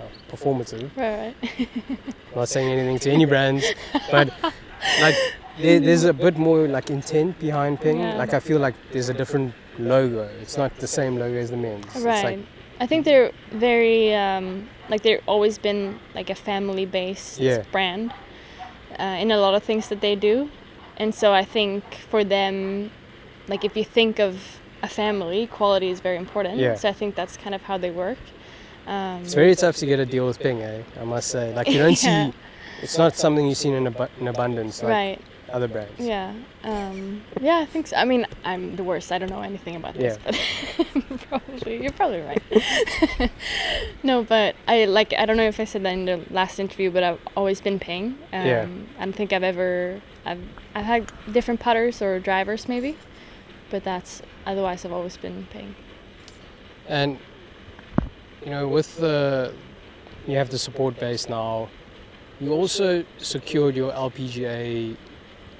uh, 0.00 0.02
performative. 0.30 0.90
Right, 0.96 1.34
right. 1.42 1.68
I'm 1.88 2.40
not 2.40 2.48
saying 2.48 2.68
anything 2.70 2.98
to 2.98 3.10
any 3.10 3.24
brands, 3.24 3.64
but 4.10 4.28
like 5.00 5.16
there, 5.58 5.80
there's 5.80 6.04
a 6.04 6.12
bit 6.12 6.36
more 6.36 6.66
like 6.68 6.90
intent 6.90 7.38
behind 7.38 7.80
Ping. 7.80 7.98
Yeah. 8.00 8.16
Like 8.16 8.34
I 8.34 8.40
feel 8.40 8.58
like 8.58 8.74
there's 8.92 9.08
a 9.08 9.14
different 9.14 9.54
logo. 9.78 10.28
It's 10.42 10.56
not 10.56 10.76
the 10.78 10.86
same 10.86 11.16
logo 11.18 11.36
as 11.36 11.50
the 11.50 11.56
men's. 11.56 11.84
It's 11.86 12.04
Right. 12.04 12.24
like 12.24 12.38
I 12.80 12.86
think 12.86 13.04
they're 13.04 13.30
very 13.52 14.14
um, 14.14 14.68
like 14.88 15.02
they've 15.02 15.22
always 15.26 15.58
been 15.58 15.98
like 16.14 16.30
a 16.30 16.34
family 16.34 16.86
based 16.86 17.38
Yeah. 17.40 17.62
brand 17.72 18.12
uh, 18.98 19.02
in 19.22 19.30
a 19.30 19.38
lot 19.38 19.54
of 19.54 19.62
things 19.62 19.88
that 19.88 20.00
they 20.00 20.16
do, 20.16 20.50
and 20.96 21.14
so 21.14 21.32
I 21.32 21.44
think 21.44 21.82
for 22.10 22.24
them, 22.24 22.90
like 23.48 23.64
if 23.64 23.76
you 23.76 23.84
think 23.84 24.18
of 24.18 24.60
a 24.82 24.88
family, 24.88 25.46
quality 25.46 25.88
is 25.90 26.00
very 26.00 26.16
important. 26.16 26.58
Yeah. 26.58 26.74
So 26.74 26.88
I 26.88 26.92
think 26.92 27.14
that's 27.14 27.36
kind 27.36 27.54
of 27.54 27.62
how 27.62 27.78
they 27.78 27.90
work. 27.90 28.18
Um, 28.86 29.22
it's 29.22 29.34
very 29.34 29.54
tough 29.54 29.76
to 29.76 29.86
get 29.86 29.98
a 29.98 30.04
deal 30.06 30.26
with 30.26 30.38
Ping, 30.38 30.60
eh? 30.62 30.82
I 31.00 31.04
must 31.04 31.28
say. 31.30 31.54
Like 31.54 31.68
you 31.68 31.78
don't 31.78 31.90
Yeah. 32.04 32.30
see. 32.30 32.34
It's 32.84 32.98
not 32.98 33.16
something 33.16 33.46
you've 33.46 33.56
seen 33.56 33.74
in, 33.74 33.86
abu- 33.86 34.12
in 34.20 34.28
abundance 34.28 34.82
like 34.82 34.90
right. 34.90 35.20
other 35.50 35.68
brands. 35.68 35.98
Yeah. 35.98 36.34
Um, 36.62 37.22
yeah, 37.40 37.58
I 37.58 37.64
think 37.66 37.86
so. 37.86 37.96
I 37.96 38.04
mean, 38.04 38.26
I'm 38.44 38.76
the 38.76 38.84
worst. 38.84 39.10
I 39.10 39.18
don't 39.18 39.30
know 39.30 39.40
anything 39.40 39.74
about 39.76 39.94
this, 39.94 40.18
but 40.22 40.38
probably 41.28 41.82
you're 41.82 41.92
probably 41.92 42.20
right. 42.20 43.30
no, 44.02 44.22
but 44.22 44.54
I 44.68 44.84
like 44.84 45.14
I 45.14 45.24
don't 45.24 45.38
know 45.38 45.48
if 45.48 45.58
I 45.58 45.64
said 45.64 45.82
that 45.84 45.94
in 45.94 46.04
the 46.04 46.20
last 46.30 46.60
interview, 46.60 46.90
but 46.90 47.02
I've 47.02 47.20
always 47.36 47.60
been 47.62 47.78
Ping. 47.78 48.18
Um, 48.32 48.46
Yeah. 48.46 48.68
I 48.98 49.04
don't 49.04 49.14
think 49.14 49.32
I've 49.32 49.42
ever 49.42 50.00
I've 50.26 50.42
I've 50.74 50.84
had 50.84 51.10
different 51.32 51.60
putters 51.60 52.02
or 52.02 52.20
drivers 52.20 52.68
maybe, 52.68 52.98
but 53.70 53.82
that's 53.82 54.20
otherwise 54.44 54.84
I've 54.84 54.92
always 54.92 55.16
been 55.16 55.46
Ping. 55.50 55.74
And 56.86 57.18
you 58.44 58.50
know, 58.50 58.68
with 58.68 58.98
the 58.98 59.54
you 60.26 60.36
have 60.36 60.50
the 60.50 60.58
support 60.58 60.98
base 61.00 61.28
now, 61.30 61.68
you 62.44 62.52
also 62.52 63.04
secured 63.18 63.74
your 63.76 63.92
LPGA 63.92 64.96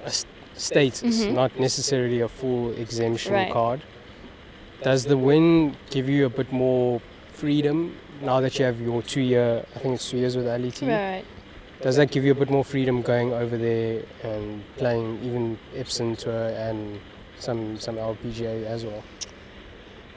uh, 0.05 0.09
status, 0.53 1.25
Mhm. 1.25 1.33
not 1.33 1.59
necessarily 1.59 2.21
a 2.21 2.27
full 2.27 2.71
exemption 2.73 3.33
Right. 3.33 3.51
card. 3.51 3.81
Does 4.83 5.05
the 5.05 5.17
win 5.17 5.75
give 5.89 6.07
you 6.09 6.25
a 6.25 6.29
bit 6.29 6.51
more 6.51 7.01
freedom 7.33 7.95
now 8.21 8.39
that 8.39 8.57
you 8.59 8.65
have 8.65 8.79
your 8.79 9.01
two 9.01 9.21
year? 9.21 9.65
I 9.75 9.79
think 9.79 9.95
it's 9.95 10.09
two 10.09 10.17
years 10.17 10.37
with 10.37 10.45
LET. 10.47 10.81
Right. 10.81 11.23
Does 11.81 11.95
that 11.97 12.11
give 12.11 12.23
you 12.23 12.31
a 12.31 12.35
bit 12.35 12.49
more 12.49 12.63
freedom 12.63 13.01
going 13.01 13.33
over 13.33 13.57
there 13.57 14.03
and 14.23 14.63
playing 14.77 15.19
even 15.23 15.57
Epson 15.75 16.17
Tour 16.17 16.49
and 16.67 16.99
some 17.39 17.77
some 17.79 17.97
LPGA 17.97 18.65
as 18.65 18.85
well? 18.85 19.03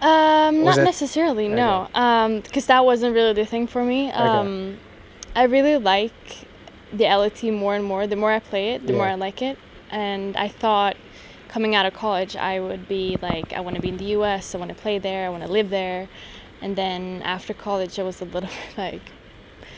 Um, 0.00 0.64
not 0.64 0.76
necessarily, 0.78 1.46
Okay. 1.46 1.54
no. 1.54 1.88
Um, 1.94 2.40
because 2.40 2.66
that 2.66 2.84
wasn't 2.84 3.14
really 3.14 3.32
the 3.32 3.44
thing 3.44 3.66
for 3.66 3.82
me. 3.84 4.10
Um, 4.12 4.76
I 5.34 5.42
really 5.44 5.76
like 5.76 6.46
the 6.92 7.04
LET 7.04 7.42
more 7.44 7.74
and 7.74 7.84
more. 7.84 8.06
The 8.06 8.16
more 8.16 8.32
I 8.32 8.38
play 8.38 8.70
it, 8.70 8.86
the 8.86 8.92
more 8.92 9.06
I 9.06 9.14
like 9.14 9.42
it. 9.42 9.58
And 9.90 10.36
I 10.36 10.48
thought 10.48 10.96
coming 11.48 11.74
out 11.74 11.86
of 11.86 11.94
college, 11.94 12.36
I 12.36 12.60
would 12.60 12.88
be 12.88 13.16
like, 13.22 13.52
I 13.52 13.60
want 13.60 13.76
to 13.76 13.82
be 13.82 13.88
in 13.88 13.96
the 13.96 14.06
US, 14.16 14.54
I 14.54 14.58
want 14.58 14.70
to 14.70 14.74
play 14.74 14.98
there, 14.98 15.26
I 15.26 15.28
want 15.30 15.44
to 15.44 15.50
live 15.50 15.70
there. 15.70 16.08
And 16.60 16.76
then 16.76 17.22
after 17.22 17.54
college, 17.54 17.98
I 17.98 18.02
was 18.02 18.20
a 18.20 18.24
little 18.24 18.50
bit 18.76 18.76
like, 18.76 19.02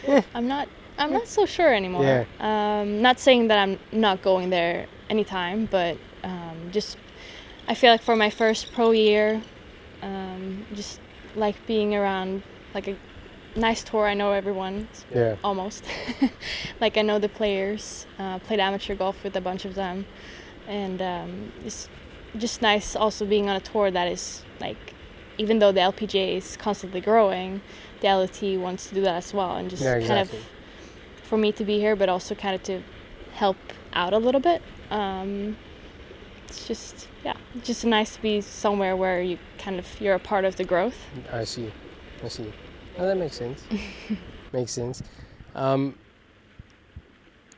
Eh. 0.07 0.23
I'm 0.35 0.49
not, 0.49 0.69
I'm 0.99 1.13
not 1.13 1.29
so 1.29 1.47
sure 1.47 1.73
anymore. 1.75 2.05
Yeah. 2.05 2.25
Um, 2.81 3.03
not 3.03 3.19
saying 3.21 3.49
that 3.49 3.59
I'm 3.59 3.79
not 3.93 4.23
going 4.23 4.51
there 4.51 4.87
anytime, 5.09 5.67
but 5.67 5.99
um, 6.25 6.71
just 6.71 6.97
I 7.69 7.75
feel 7.75 7.93
like 7.93 8.03
for 8.03 8.17
my 8.17 8.31
first 8.31 8.73
pro 8.73 8.91
year, 8.91 9.43
um, 10.03 10.65
just 10.75 11.01
like 11.37 11.55
being 11.67 11.95
around 11.95 12.43
like 12.75 12.89
a 12.89 12.97
nice 13.57 13.83
tour. 13.83 14.07
I 14.07 14.15
know 14.15 14.33
everyone 14.33 14.89
Yeah. 15.15 15.37
almost. 15.43 15.85
like 16.81 16.97
I 16.97 17.03
know 17.03 17.19
the 17.19 17.29
players. 17.29 18.07
Uh, 18.19 18.39
played 18.39 18.61
amateur 18.61 18.95
golf 18.95 19.23
with 19.25 19.37
a 19.37 19.41
bunch 19.41 19.65
of 19.65 19.75
them, 19.75 20.07
and 20.69 21.01
um, 21.03 21.53
it's 21.65 21.89
just 22.37 22.63
nice 22.63 22.95
also 22.95 23.25
being 23.27 23.49
on 23.49 23.57
a 23.57 23.61
tour 23.61 23.91
that 23.91 24.07
is 24.09 24.45
like, 24.61 24.95
even 25.39 25.59
though 25.59 25.73
the 25.73 25.81
LPGA 25.81 26.37
is 26.37 26.57
constantly 26.57 27.01
growing, 27.01 27.61
the 28.01 28.09
LT 28.09 28.59
wants 28.61 28.89
to 28.89 28.95
do 28.95 29.01
that 29.03 29.17
as 29.17 29.35
well, 29.35 29.57
and 29.57 29.69
just 29.71 29.83
Yeah, 29.83 29.99
kind 30.01 30.21
of 30.21 30.31
for 31.23 31.39
me 31.39 31.53
to 31.53 31.65
be 31.65 31.79
here, 31.79 31.97
but 31.97 32.09
also 32.09 32.35
kind 32.35 32.55
of 32.55 32.63
to 32.65 32.83
help 33.33 33.57
out 33.93 34.13
a 34.13 34.19
little 34.19 34.41
bit. 34.41 34.63
Um, 34.91 35.57
it's 36.47 36.67
just 36.67 37.09
yeah, 37.25 37.37
just 37.63 37.85
nice 37.85 38.17
to 38.17 38.23
be 38.23 38.41
somewhere 38.41 38.97
where 38.97 39.23
you 39.23 39.39
kind 39.59 39.79
of 39.79 40.01
you're 40.01 40.15
a 40.15 40.19
part 40.19 40.45
of 40.45 40.57
the 40.57 40.65
growth. 40.65 40.97
I 41.33 41.45
see. 41.45 41.73
I 42.25 42.29
see. 42.29 42.53
Oh, 42.99 43.07
that 43.07 43.17
makes 43.17 43.37
sense. 43.37 43.63
makes 44.53 44.73
sense. 44.73 45.03
Um, 45.55 45.95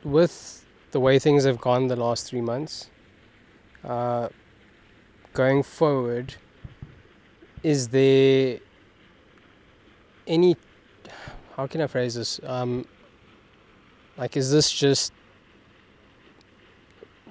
with 0.03 0.65
the 0.91 0.99
way 0.99 1.19
things 1.19 1.43
have 1.45 1.59
gone 1.59 1.87
the 1.87 1.95
last 1.95 2.27
three 2.27 2.41
months, 2.41 2.89
uh, 3.83 4.29
going 5.33 5.63
forward, 5.63 6.35
is 7.63 7.89
there 7.89 8.59
any? 10.27 10.55
How 11.55 11.67
can 11.67 11.81
I 11.81 11.87
phrase 11.87 12.15
this? 12.15 12.39
Um, 12.43 12.85
Like, 14.17 14.37
is 14.37 14.51
this 14.51 14.71
just? 14.71 15.11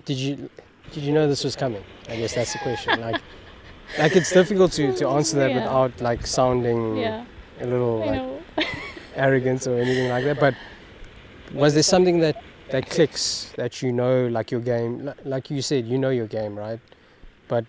Did 0.04 0.16
you 0.16 0.50
did 0.92 1.04
you 1.04 1.12
know 1.12 1.28
this 1.28 1.44
was 1.44 1.54
coming? 1.56 1.84
I 2.08 2.16
guess 2.16 2.34
that's 2.34 2.52
the 2.52 2.58
question. 2.58 3.00
Like, 3.00 3.20
like 3.98 4.16
it's 4.16 4.32
difficult 4.32 4.72
to, 4.72 4.92
to 4.94 5.08
answer 5.08 5.36
that 5.38 5.50
Yeah. 5.54 5.56
without 5.58 6.00
like 6.00 6.26
sounding 6.26 6.96
Yeah, 6.96 7.24
a 7.60 7.66
little 7.66 7.98
like 8.00 8.10
know. 8.10 8.42
arrogant 9.14 9.66
or 9.66 9.78
anything 9.78 10.08
like 10.08 10.24
that. 10.24 10.40
But 10.40 10.54
was 11.52 11.74
there 11.74 11.82
something 11.82 12.20
that 12.20 12.42
that 12.70 12.88
clicks 12.88 13.52
that 13.56 13.82
you 13.82 13.92
know, 13.92 14.26
like 14.28 14.50
your 14.50 14.60
game, 14.60 15.12
like 15.24 15.50
you 15.50 15.62
said, 15.62 15.86
you 15.86 15.98
know 15.98 16.10
your 16.10 16.26
game, 16.26 16.58
right? 16.58 16.80
But 17.48 17.66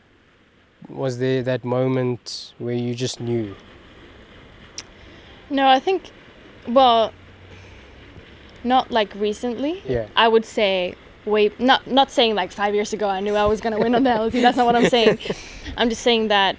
was 0.89 1.17
there 1.17 1.43
that 1.43 1.63
moment 1.65 2.53
where 2.57 2.73
you 2.73 2.95
just 2.95 3.19
knew? 3.19 3.55
No, 5.49 5.67
I 5.67 5.79
think, 5.79 6.11
well, 6.67 7.11
not 8.63 8.91
like 8.91 9.13
recently. 9.15 9.81
Yeah. 9.85 10.07
I 10.15 10.27
would 10.27 10.45
say 10.45 10.95
way 11.25 11.51
not 11.59 11.85
not 11.87 12.11
saying 12.11 12.35
like 12.35 12.51
five 12.51 12.73
years 12.73 12.91
ago 12.91 13.07
I 13.07 13.21
knew 13.21 13.35
I 13.35 13.45
was 13.45 13.61
gonna 13.61 13.79
win 13.79 13.93
on 13.93 14.03
the 14.03 14.13
LT. 14.13 14.33
That's 14.33 14.57
not 14.57 14.65
what 14.65 14.75
I'm 14.75 14.89
saying. 14.89 15.19
I'm 15.77 15.89
just 15.89 16.01
saying 16.01 16.29
that 16.29 16.55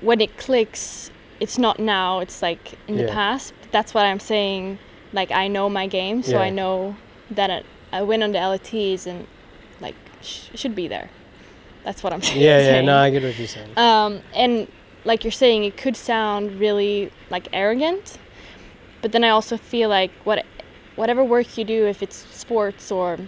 when 0.00 0.20
it 0.20 0.36
clicks, 0.36 1.11
it's 1.42 1.58
not 1.58 1.76
now. 1.78 2.20
It's 2.24 2.40
like 2.48 2.64
in 2.88 2.94
the 2.96 3.04
Yeah. 3.04 3.14
past. 3.20 3.52
That's 3.72 3.92
what 3.94 4.04
I'm 4.06 4.20
saying. 4.20 4.78
Like 5.12 5.30
I 5.42 5.48
know 5.48 5.68
my 5.68 5.86
game, 5.98 6.22
so 6.22 6.38
I 6.38 6.50
know 6.50 6.96
that 7.38 7.50
I, 7.50 7.62
I 7.98 8.02
win 8.02 8.22
on 8.22 8.30
the 8.32 8.38
LTs 8.38 9.06
and 9.06 9.26
like 9.80 9.96
sh- 10.22 10.48
should 10.60 10.74
be 10.74 10.86
there. 10.88 11.08
That's 11.84 12.02
what 12.02 12.12
I'm 12.14 12.22
saying. 12.22 12.40
Yeah, 12.48 12.58
yeah. 12.76 12.80
No, 12.80 12.96
I 12.96 13.10
get 13.10 13.22
what 13.22 13.36
you're 13.38 13.46
saying. 13.56 13.72
Um, 13.76 14.20
and 14.34 14.68
like 15.04 15.24
you're 15.24 15.32
saying, 15.44 15.64
it 15.64 15.76
could 15.76 15.96
sound 15.96 16.60
really 16.60 17.10
like 17.28 17.48
arrogant, 17.52 18.18
but 19.02 19.10
then 19.12 19.22
I 19.24 19.30
also 19.30 19.56
feel 19.56 19.88
like 19.88 20.12
what, 20.24 20.46
whatever 20.96 21.22
work 21.24 21.58
you 21.58 21.64
do, 21.64 21.86
if 21.86 22.02
it's 22.02 22.16
sports 22.30 22.92
or 22.92 23.18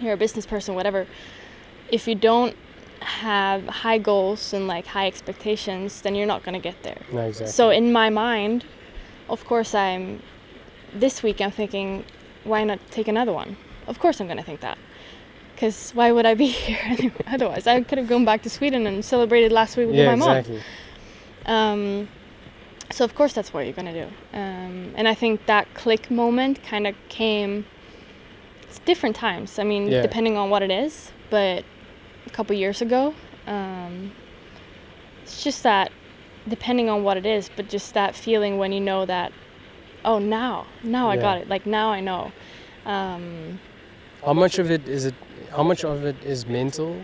you're 0.00 0.14
a 0.14 0.16
business 0.16 0.46
person, 0.46 0.74
whatever, 0.74 1.06
if 1.90 2.08
you 2.08 2.14
don't 2.14 2.56
have 3.02 3.66
high 3.66 3.98
goals 3.98 4.52
and 4.52 4.66
like 4.66 4.86
high 4.86 5.06
expectations, 5.06 6.00
then 6.02 6.14
you're 6.14 6.26
not 6.26 6.42
gonna 6.42 6.60
get 6.60 6.82
there. 6.82 6.98
No, 7.12 7.20
exactly. 7.26 7.52
So 7.52 7.70
in 7.70 7.92
my 7.92 8.10
mind, 8.10 8.64
of 9.28 9.44
course, 9.44 9.74
I'm. 9.74 10.20
This 10.94 11.22
week, 11.22 11.40
I'm 11.40 11.50
thinking, 11.50 12.04
why 12.44 12.64
not 12.64 12.78
take 12.90 13.08
another 13.08 13.32
one? 13.32 13.56
Of 13.86 13.98
course, 13.98 14.20
I'm 14.20 14.28
gonna 14.28 14.42
think 14.42 14.60
that. 14.60 14.76
Because 15.54 15.92
why 15.92 16.12
would 16.12 16.26
I 16.26 16.34
be 16.34 16.46
here 16.66 17.12
otherwise? 17.26 17.66
I 17.66 17.80
could 17.82 17.98
have 17.98 18.08
gone 18.08 18.24
back 18.24 18.42
to 18.42 18.50
Sweden 18.50 18.86
and 18.86 19.04
celebrated 19.04 19.52
last 19.52 19.76
week 19.76 19.86
with 19.86 19.96
yeah, 19.96 20.06
my 20.06 20.16
mom. 20.16 20.36
exactly. 20.36 20.62
Um, 21.46 22.08
so 22.90 23.04
of 23.04 23.14
course 23.14 23.32
that's 23.32 23.54
what 23.54 23.64
you're 23.64 23.72
gonna 23.72 23.92
do. 23.92 24.08
Um, 24.36 24.92
and 24.96 25.08
I 25.08 25.14
think 25.14 25.46
that 25.46 25.72
click 25.74 26.10
moment 26.10 26.62
kind 26.62 26.86
of 26.86 26.94
came. 27.08 27.64
It's 28.64 28.78
different 28.80 29.16
times. 29.16 29.58
I 29.58 29.64
mean, 29.64 29.86
Yeah. 29.88 30.02
depending 30.02 30.36
on 30.36 30.50
what 30.50 30.62
it 30.62 30.70
is, 30.70 31.10
but 31.30 31.64
a 32.26 32.30
couple 32.30 32.54
years 32.56 32.82
ago, 32.82 33.14
um, 33.46 34.12
it's 35.22 35.42
just 35.42 35.62
that 35.62 35.92
depending 36.48 36.88
on 36.88 37.04
what 37.04 37.16
it 37.16 37.26
is, 37.26 37.50
but 37.54 37.68
just 37.68 37.94
that 37.94 38.14
feeling 38.14 38.58
when 38.58 38.72
you 38.72 38.80
know 38.80 39.06
that, 39.06 39.32
oh 40.04 40.18
now, 40.18 40.66
now 40.82 41.08
I 41.08 41.16
got 41.16 41.38
it. 41.38 41.48
Like 41.48 41.66
now 41.66 41.90
I 41.90 42.00
know. 42.00 42.32
Um, 42.84 43.60
How 44.24 44.32
much 44.32 44.58
of 44.58 44.70
it 44.70 44.88
is 44.88 45.04
it? 45.04 45.14
How 45.50 45.62
much 45.62 45.84
of 45.84 46.04
it 46.04 46.16
is 46.24 46.46
mental 46.46 46.96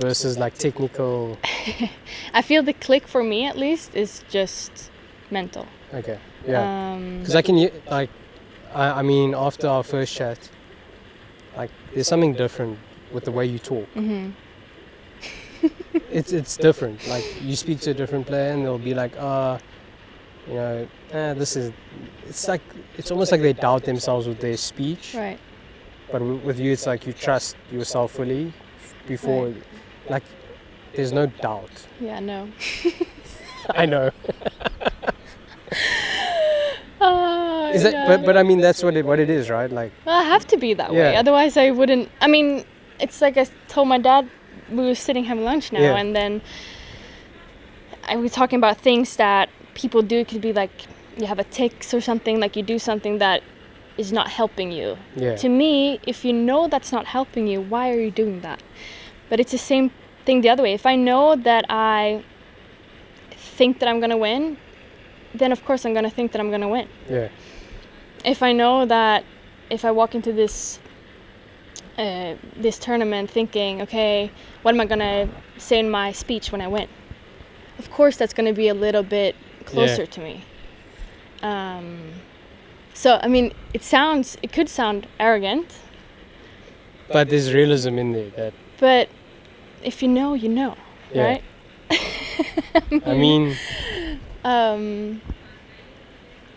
versus 0.00 0.38
like 0.38 0.54
technical? 0.54 1.38
I 2.34 2.42
feel 2.42 2.62
the 2.62 2.74
click 2.74 3.06
for 3.08 3.22
me 3.22 3.46
at 3.46 3.56
least 3.56 3.94
is 3.94 4.22
just 4.28 4.90
mental. 5.30 5.66
Okay. 5.94 6.18
Yeah. 6.46 6.92
Um, 6.92 7.20
Because 7.20 7.36
I 7.36 7.42
can 7.42 7.70
like, 7.90 8.10
I, 8.74 9.00
I 9.00 9.02
mean, 9.02 9.34
after 9.34 9.68
our 9.68 9.82
first 9.82 10.14
chat, 10.14 10.50
like, 11.56 11.70
there's 11.94 12.08
something 12.08 12.34
different 12.34 12.78
with 13.12 13.24
the 13.24 13.32
way 13.32 13.46
you 13.46 13.58
talk. 13.58 13.88
mhm. 13.94 14.32
It's 16.10 16.32
it's 16.32 16.56
different. 16.56 17.06
Like, 17.08 17.24
you 17.42 17.54
speak 17.56 17.80
to 17.80 17.90
a 17.90 17.94
different 17.94 18.26
player, 18.26 18.52
and 18.52 18.64
they'll 18.64 18.78
be 18.78 18.94
like, 18.94 19.12
uh, 19.18 19.58
you 20.48 20.54
know, 20.54 20.88
eh, 21.12 21.34
this 21.34 21.56
is. 21.56 21.72
It's 22.28 22.48
like 22.48 22.60
it's 22.98 23.10
almost 23.10 23.30
like 23.32 23.40
they 23.42 23.52
doubt 23.52 23.84
themselves 23.84 24.26
with 24.26 24.40
their 24.40 24.56
speech. 24.56 25.14
Right. 25.14 25.38
But 26.10 26.18
w- 26.18 26.40
with 26.44 26.58
you, 26.58 26.72
it's 26.72 26.86
like 26.86 27.06
you 27.06 27.12
trust 27.12 27.56
yourself 27.70 28.12
fully 28.12 28.52
before, 29.06 29.54
like, 30.10 30.24
there's 30.94 31.12
no 31.12 31.26
doubt. 31.26 31.70
Yeah. 32.00 32.20
No. 32.20 32.48
I 33.70 33.86
know. 33.86 34.10
Uh, 37.00 37.70
Is 37.74 37.82
that? 37.84 37.92
yeah. 37.92 38.06
But 38.08 38.24
but 38.26 38.36
I 38.36 38.42
mean, 38.42 38.60
that's 38.60 38.82
what 38.82 38.96
it 38.96 39.04
what 39.06 39.18
it 39.20 39.30
is, 39.30 39.48
right? 39.50 39.70
Like, 39.70 39.92
Well, 40.04 40.18
I 40.20 40.24
have 40.24 40.46
to 40.48 40.56
be 40.56 40.74
that 40.74 40.90
way. 40.92 41.12
Yeah. 41.12 41.20
Otherwise, 41.20 41.56
I 41.56 41.70
wouldn't. 41.70 42.08
I 42.20 42.26
mean, 42.26 42.64
it's 43.02 43.20
like 43.20 43.36
I 43.36 43.46
told 43.68 43.88
my 43.88 43.98
dad. 43.98 44.28
We 44.70 44.84
were 44.88 44.94
sitting 44.94 45.24
having 45.24 45.44
lunch 45.44 45.72
now, 45.72 45.80
Yeah. 45.80 45.96
and 46.00 46.14
then 46.16 46.40
I 48.04 48.16
was 48.16 48.32
talking 48.32 48.58
about 48.58 48.78
things 48.78 49.16
that 49.16 49.48
people 49.74 50.02
do. 50.02 50.18
It 50.18 50.28
could 50.28 50.40
be 50.40 50.52
like 50.52 50.70
you 51.18 51.26
have 51.26 51.38
a 51.38 51.44
tics 51.44 51.92
or 51.92 52.00
something. 52.00 52.40
Like 52.40 52.56
you 52.56 52.62
do 52.62 52.78
something 52.78 53.18
that 53.18 53.42
is 53.98 54.12
not 54.12 54.28
helping 54.28 54.72
you. 54.72 54.96
yeah. 55.16 55.36
To 55.36 55.48
me, 55.48 56.00
if 56.06 56.24
you 56.24 56.32
know 56.32 56.66
that's 56.68 56.92
not 56.92 57.04
helping 57.06 57.46
you, 57.46 57.60
why 57.60 57.90
are 57.92 58.00
you 58.00 58.10
doing 58.10 58.40
that? 58.40 58.62
But 59.28 59.38
it's 59.40 59.52
the 59.52 59.58
same 59.58 59.90
thing 60.24 60.40
the 60.40 60.48
other 60.48 60.62
way. 60.62 60.72
If 60.72 60.86
I 60.86 60.96
know 60.96 61.36
that 61.36 61.64
I 61.68 62.22
think 63.58 63.78
that 63.80 63.88
I'm 63.88 64.00
gonna 64.00 64.16
win, 64.16 64.56
then 65.34 65.52
of 65.52 65.64
course 65.66 65.84
I'm 65.84 65.92
gonna 65.94 66.10
think 66.10 66.32
that 66.32 66.40
I'm 66.40 66.50
gonna 66.50 66.68
win 66.68 66.88
Yeah. 67.10 67.28
if 68.24 68.42
I 68.42 68.52
know 68.52 68.86
that 68.86 69.24
if 69.70 69.84
I 69.84 69.90
walk 69.90 70.14
into 70.14 70.32
this 70.32 70.78
uh, 71.98 72.34
this 72.56 72.78
tournament 72.78 73.30
thinking, 73.30 73.82
okay, 73.82 74.30
what 74.62 74.74
am 74.74 74.80
I 74.80 74.86
gonna 74.86 75.28
say 75.58 75.78
in 75.78 75.90
my 75.90 76.12
speech 76.12 76.52
when 76.52 76.60
I 76.60 76.68
win? 76.68 76.88
Of 77.78 77.90
course, 77.90 78.16
that's 78.16 78.32
gonna 78.34 78.52
be 78.52 78.68
a 78.68 78.74
little 78.74 79.02
bit 79.02 79.34
closer 79.64 80.06
to 80.06 80.20
me. 80.20 80.44
Um, 81.42 81.98
so 82.94 83.18
I 83.22 83.28
mean, 83.28 83.52
it 83.74 83.82
sounds, 83.82 84.36
it 84.42 84.52
could 84.52 84.68
sound 84.68 85.06
arrogant, 85.18 85.74
But 87.08 87.28
there's 87.28 87.52
realism 87.52 87.98
in 87.98 88.12
there 88.12 88.30
that 88.36 88.54
but 88.78 89.08
if 89.82 90.02
you 90.02 90.08
know, 90.08 90.34
you 90.34 90.48
know, 90.48 90.76
Yeah. 91.12 91.26
right? 91.26 91.42
I 93.06 93.14
mean, 93.14 93.56
Um, 94.44 95.20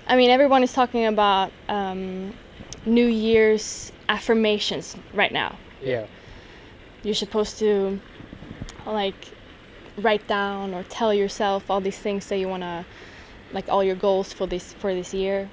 I 0.08 0.16
mean, 0.16 0.30
everyone 0.32 0.64
is 0.64 0.74
talking 0.74 1.06
about 1.06 1.52
um, 1.70 2.34
New 2.86 3.08
Year's 3.08 3.92
affirmations 4.10 4.96
right 5.14 5.32
now. 5.32 5.58
yeah. 5.82 6.06
You're 7.04 7.14
supposed 7.14 7.60
to 7.60 8.00
like 8.88 9.28
write 9.98 10.28
down 10.28 10.74
or 10.74 10.82
tell 10.84 11.14
yourself 11.14 11.70
all 11.70 11.80
these 11.80 11.98
things 12.00 12.28
that 12.30 12.38
you 12.38 12.48
wanna, 12.48 12.84
like 13.54 13.70
all 13.70 13.84
your 13.84 13.96
goals 13.96 14.34
for 14.34 14.48
this 14.48 14.74
for 14.74 14.94
this 14.94 15.14
year. 15.14 15.50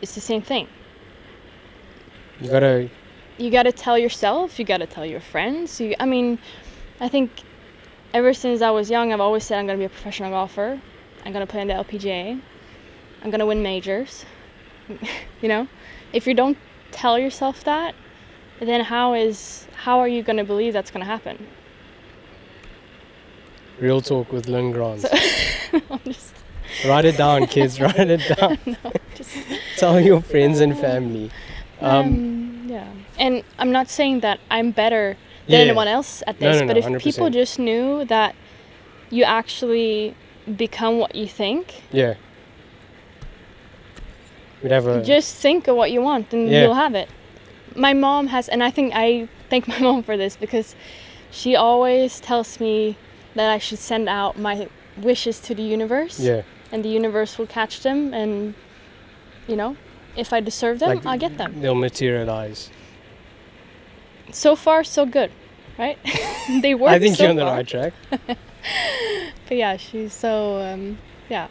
It's 0.00 0.14
the 0.14 0.22
same 0.22 0.40
thing. 0.40 0.68
You 2.40 2.48
gotta 2.50 2.90
You 3.36 3.50
gotta 3.50 3.72
tell 3.72 3.98
yourself. 3.98 4.58
You 4.58 4.64
gotta 4.64 4.86
tell 4.86 5.04
your 5.04 5.20
friends. 5.20 5.80
You, 5.80 5.94
I 6.00 6.06
mean, 6.06 6.38
I 6.98 7.08
think 7.08 7.30
ever 8.14 8.32
since 8.32 8.62
I 8.62 8.70
was 8.70 8.90
young, 8.90 9.12
I've 9.12 9.20
always 9.20 9.44
said 9.44 9.58
I'm 9.58 9.66
gonna 9.66 9.78
be 9.78 9.84
a 9.84 9.90
professional 9.90 10.30
golfer. 10.30 10.80
I'm 11.24 11.32
gonna 11.32 11.46
play 11.46 11.60
in 11.60 11.68
the 11.68 11.74
LPGA. 11.74 12.40
I'm 13.22 13.30
gonna 13.30 13.46
win 13.46 13.62
majors. 13.62 14.24
you 15.42 15.48
know, 15.48 15.68
if 16.12 16.26
you 16.26 16.34
don't 16.34 16.58
tell 16.90 17.18
yourself 17.18 17.62
that, 17.64 17.94
then 18.60 18.82
how 18.84 19.14
is 19.14 19.66
how 19.84 19.98
are 20.00 20.08
you 20.08 20.22
gonna 20.22 20.44
believe 20.44 20.72
that's 20.72 20.90
gonna 20.90 21.04
happen? 21.04 21.46
real 23.78 24.00
talk 24.02 24.30
with 24.30 24.46
Linn 24.46 24.72
Grant. 24.72 25.06
I'm 25.90 26.00
just, 26.04 26.34
Write 26.86 27.06
it 27.06 27.16
down, 27.16 27.46
kids. 27.46 27.80
Write 27.80 27.96
it 28.10 28.20
down. 28.36 28.58
just 29.14 29.30
Tell 29.78 29.98
your 29.98 30.20
friends 30.20 30.60
and 30.60 30.76
family. 30.78 31.30
Um, 31.80 31.96
um, 31.96 32.64
yeah. 32.68 32.92
And 33.18 33.42
I'm 33.58 33.72
not 33.72 33.88
saying 33.88 34.20
that 34.20 34.38
I'm 34.50 34.70
better 34.70 35.16
than 35.46 35.60
Yeah. 35.60 35.64
anyone 35.66 35.88
else 35.88 36.22
at 36.26 36.38
this, 36.38 36.60
no, 36.60 36.66
but 36.66 36.76
no, 36.76 36.96
if 36.96 37.02
people 37.02 37.28
100%. 37.28 37.32
just 37.32 37.58
knew 37.58 38.04
that 38.04 38.34
you 39.08 39.24
actually 39.24 40.14
become 40.56 40.98
what 40.98 41.14
you 41.14 41.26
think, 41.26 41.82
yeah. 41.90 42.14
We'd 44.62 44.72
have 44.72 44.86
a 44.86 45.02
just 45.02 45.36
think 45.36 45.68
of 45.68 45.76
what 45.76 45.90
you 45.90 46.02
want 46.02 46.32
and 46.32 46.50
Yeah. 46.50 46.62
you'll 46.62 46.74
have 46.74 46.94
it. 46.94 47.08
My 47.74 47.92
mom 47.92 48.28
has, 48.28 48.48
and 48.48 48.62
I 48.62 48.70
think 48.70 48.92
I 48.94 49.28
thank 49.48 49.68
my 49.68 49.78
mom 49.86 50.02
for 50.02 50.16
this 50.16 50.36
because 50.36 50.74
she 51.30 51.56
always 51.56 52.20
tells 52.20 52.60
me 52.60 52.96
that 53.34 53.50
I 53.50 53.58
should 53.58 53.78
send 53.78 54.08
out 54.08 54.38
my 54.38 54.68
wishes 54.96 55.38
to 55.40 55.54
the 55.54 55.62
universe 55.62 56.18
yeah. 56.18 56.42
and 56.72 56.84
the 56.84 56.88
universe 56.88 57.38
will 57.38 57.46
catch 57.46 57.82
them 57.82 58.12
and, 58.12 58.54
you 59.46 59.56
know, 59.56 59.76
if 60.16 60.32
I 60.32 60.40
deserve 60.40 60.80
them, 60.80 60.88
Like, 60.88 61.06
I'll 61.06 61.18
get 61.18 61.38
them. 61.38 61.60
They'll 61.60 61.74
materialize. 61.74 62.70
So 64.32 64.56
far, 64.56 64.84
so 64.84 65.06
good, 65.06 65.30
right? 65.78 65.98
they 66.60 66.74
work 66.74 66.90
I 66.90 66.98
think 66.98 67.16
so 67.16 67.22
you're 67.22 67.30
on 67.30 67.36
the 67.36 67.44
right 67.44 67.66
track. 67.66 67.92
But 69.50 69.56
yeah, 69.56 69.76
she's 69.76 70.12
so 70.12 70.62
um, 70.62 70.98
yeah. 71.28 71.48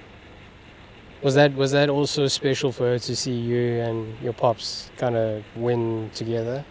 Was 1.21 1.36
that 1.36 1.53
was 1.53 1.71
that 1.71 1.89
also 1.89 2.27
special 2.27 2.71
for 2.71 2.84
her 2.84 2.99
to 2.99 3.15
see 3.15 3.34
you 3.34 3.82
and 3.82 4.17
your 4.21 4.34
pops 4.34 4.89
kind 4.97 5.15
of 5.15 5.43
win 5.55 6.10
together? 6.13 6.63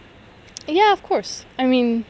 Yeah, 0.67 0.91
of 0.91 1.03
course. 1.03 1.45
I 1.57 1.65
mean, 1.65 2.05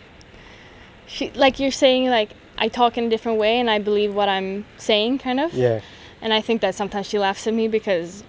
she 1.06 1.32
like 1.32 1.60
you're 1.60 1.72
saying 1.72 2.10
like 2.10 2.32
I 2.58 2.70
talk 2.70 2.98
in 2.98 3.06
a 3.06 3.10
different 3.10 3.40
way 3.40 3.60
and 3.60 3.70
I 3.70 3.80
believe 3.80 4.16
what 4.16 4.30
I'm 4.30 4.66
saying, 4.78 5.20
kind 5.20 5.40
of. 5.40 5.54
Yeah. 5.54 5.82
And 6.22 6.34
I 6.34 6.42
think 6.42 6.62
that 6.62 6.76
sometimes 6.76 7.08
she 7.08 7.20
laughs 7.20 7.46
at 7.48 7.54
me 7.54 7.68
because 7.68 8.24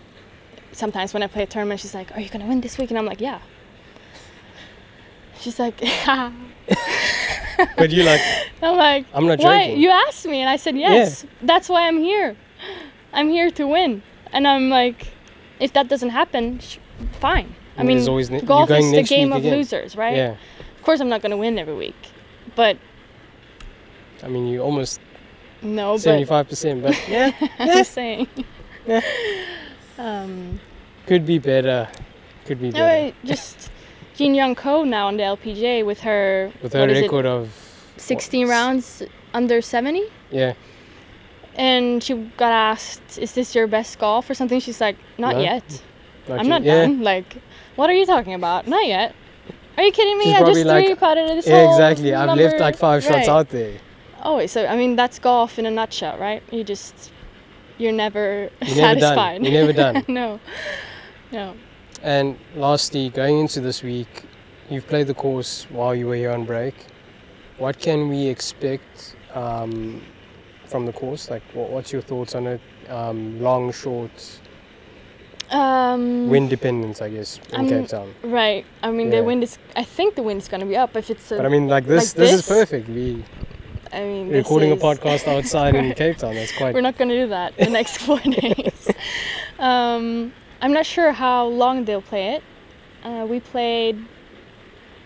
sometimes 0.72 1.12
when 1.14 1.22
I 1.22 1.26
play 1.26 1.42
a 1.42 1.46
tournament, 1.46 1.80
she's 1.80 1.94
like, 1.94 2.14
"Are 2.16 2.20
you 2.20 2.28
gonna 2.28 2.46
win 2.46 2.60
this 2.60 2.78
week?" 2.78 2.90
And 2.90 2.98
I'm 2.98 3.06
like, 3.06 3.20
"Yeah." 3.20 3.40
She's 5.40 5.58
like, 5.58 5.80
But 7.76 7.90
you 7.90 8.02
like, 8.02 8.20
I'm 8.62 8.76
like, 8.76 9.06
I'm 9.14 9.26
not 9.26 9.38
why? 9.38 9.66
joking. 9.66 9.80
You 9.80 9.90
asked 9.90 10.26
me, 10.26 10.40
and 10.40 10.48
I 10.48 10.56
said 10.56 10.76
yes. 10.76 11.24
That's 11.42 11.68
why 11.68 11.88
I'm 11.88 11.98
here. 11.98 12.36
I'm 13.12 13.28
here 13.28 13.50
to 13.50 13.66
win. 13.66 14.02
And 14.32 14.46
I'm 14.46 14.70
like, 14.70 15.08
if 15.58 15.72
that 15.72 15.88
doesn't 15.88 16.10
happen, 16.10 16.60
sh- 16.60 16.78
fine. 17.20 17.54
I 17.76 17.82
mean, 17.82 18.04
ne- 18.04 18.40
golf 18.42 18.70
is 18.70 18.90
the 18.90 19.02
game 19.02 19.32
of 19.32 19.38
again. 19.40 19.56
losers, 19.56 19.96
right? 19.96 20.16
Yeah. 20.16 20.36
Of 20.76 20.82
course, 20.82 21.00
I'm 21.00 21.08
not 21.08 21.22
gonna 21.22 21.36
win 21.36 21.58
every 21.58 21.74
week, 21.74 21.96
but 22.54 22.76
I 24.22 24.28
mean, 24.28 24.46
you 24.46 24.60
almost 24.60 25.00
no, 25.62 25.94
but 25.94 26.00
75%, 26.00 26.82
but 26.82 27.08
yeah, 27.08 27.32
I'm 27.58 27.68
just 27.68 27.92
saying. 27.92 28.28
Yeah. 28.86 29.00
um, 29.98 30.60
could 31.06 31.26
be 31.26 31.38
better. 31.38 31.88
Could 32.44 32.60
be 32.60 32.70
better. 32.70 33.14
Just 33.24 33.70
Jin 34.14 34.34
Young 34.34 34.54
Ko 34.54 34.84
now 34.84 35.08
on 35.08 35.16
the 35.16 35.22
LPGA 35.22 35.84
with 35.84 36.00
her 36.00 36.52
With 36.62 36.72
her 36.72 36.88
is 36.88 36.98
it, 36.98 37.02
record 37.02 37.26
of 37.26 37.50
16 37.96 38.46
what, 38.46 38.52
rounds 38.52 39.02
under 39.34 39.60
70. 39.60 40.04
Yeah. 40.30 40.54
And 41.56 42.02
she 42.02 42.14
got 42.36 42.52
asked, 42.52 43.18
"Is 43.18 43.32
this 43.32 43.54
your 43.54 43.66
best 43.66 43.98
golf 43.98 44.30
or 44.30 44.34
something?" 44.34 44.60
She's 44.60 44.80
like, 44.80 44.96
"Not 45.18 45.36
No, 45.36 45.42
yet. 45.42 45.82
Not 46.28 46.40
I'm 46.40 46.48
not 46.48 46.62
yeah. 46.62 46.82
done. 46.82 47.02
Like, 47.02 47.36
what 47.76 47.90
are 47.90 47.94
you 47.94 48.06
talking 48.06 48.34
about? 48.34 48.66
Not 48.66 48.86
yet. 48.86 49.14
Are 49.76 49.82
you 49.82 49.92
kidding 49.92 50.18
me? 50.18 50.26
She's 50.26 50.34
I 50.34 50.44
just 50.44 50.64
like, 50.64 50.86
three 50.86 50.94
putted 50.94 51.28
this 51.30 51.46
Yeah, 51.46 51.64
hole, 51.64 51.72
exactly. 51.72 52.14
I've 52.14 52.36
left 52.36 52.60
like 52.60 52.76
five 52.76 53.02
shots 53.02 53.28
out 53.28 53.48
there. 53.48 53.78
Oh, 54.22 54.44
so 54.46 54.66
I 54.66 54.76
mean 54.76 54.96
that's 54.96 55.18
golf 55.18 55.58
in 55.58 55.66
a 55.66 55.70
nutshell, 55.70 56.18
right? 56.18 56.42
You 56.52 56.62
just 56.64 57.10
you're 57.78 57.92
never 57.92 58.50
You're 58.62 58.76
never 58.76 59.00
satisfied. 59.00 59.42
done. 59.42 59.44
You're 59.44 59.66
never 59.66 59.72
done. 59.72 60.04
no, 60.08 60.38
no. 61.32 61.54
And 62.02 62.38
lastly, 62.54 63.08
going 63.10 63.38
into 63.38 63.60
this 63.60 63.82
week, 63.82 64.24
you've 64.68 64.86
played 64.86 65.06
the 65.06 65.14
course 65.14 65.66
while 65.70 65.94
you 65.94 66.06
were 66.06 66.14
here 66.16 66.30
on 66.30 66.44
break. 66.44 66.74
What 67.58 67.78
can 67.78 68.08
we 68.08 68.26
expect 68.26 69.16
um, 69.34 70.02
from 70.70 70.86
the 70.86 70.92
course? 70.92 71.30
Like, 71.30 71.42
what, 71.52 71.70
what's 71.70 71.92
your 71.92 72.02
thoughts 72.02 72.34
on 72.34 72.46
it? 72.46 72.60
Um, 72.88 73.40
long, 73.42 73.72
short, 73.72 74.10
Um, 75.50 76.28
wind 76.30 76.48
dependence, 76.48 77.02
I 77.02 77.08
guess, 77.10 77.40
in 77.52 77.54
I'm- 77.56 77.68
Cape 77.68 77.88
Town. 77.88 78.14
Right. 78.22 78.64
I 78.82 78.90
mean 78.92 79.08
Yeah. 79.10 79.18
the 79.18 79.24
wind 79.24 79.42
is. 79.42 79.58
I 79.74 79.82
think 79.84 80.14
the 80.14 80.22
wind's 80.22 80.46
gonna 80.48 80.66
be 80.66 80.76
up 80.76 80.96
if 80.96 81.10
it's 81.10 81.32
a. 81.32 81.36
But 81.36 81.46
I 81.46 81.48
mean, 81.48 81.66
like 81.66 81.86
this, 81.86 82.16
like 82.16 82.16
this, 82.28 82.32
is 82.40 82.46
perfect. 82.46 82.88
We. 82.88 83.24
I 83.92 84.00
mean, 84.02 84.28
recording 84.28 84.70
a 84.70 84.76
podcast 84.76 85.26
outside 85.36 85.74
in 85.74 85.92
Cape 85.94 86.18
Town. 86.18 86.34
That's 86.36 86.52
quite. 86.56 86.72
We're 86.74 86.80
not 86.90 86.96
gonna 86.96 87.16
do 87.24 87.28
that 87.28 87.56
the 87.56 87.68
next 87.78 87.98
four 87.98 88.20
days. 88.40 88.88
Um, 89.58 90.32
I'm 90.62 90.72
not 90.72 90.86
sure 90.86 91.10
how 91.12 91.46
long 91.46 91.84
they'll 91.84 92.02
play 92.12 92.34
it. 92.36 92.42
Uh, 93.02 93.26
we 93.28 93.40
played 93.40 93.96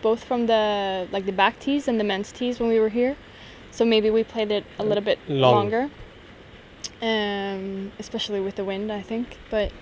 both 0.02 0.22
from 0.24 0.46
the 0.46 1.08
like 1.10 1.24
the 1.24 1.32
back 1.32 1.58
tees 1.58 1.88
and 1.88 1.98
the 1.98 2.04
men's 2.04 2.30
tees 2.32 2.60
when 2.60 2.68
we 2.68 2.78
were 2.78 2.90
here, 2.90 3.16
so 3.74 3.84
maybe 3.84 4.08
we 4.10 4.22
played 4.22 4.52
it 4.52 4.64
a 4.78 4.84
little 4.84 5.02
bit 5.02 5.18
Long. 5.28 5.54
longer. 5.54 5.90
Um, 7.02 7.90
especially 7.98 8.40
with 8.40 8.54
the 8.54 8.64
wind, 8.64 8.92
I 8.92 9.02
think. 9.02 9.36
But 9.50 9.72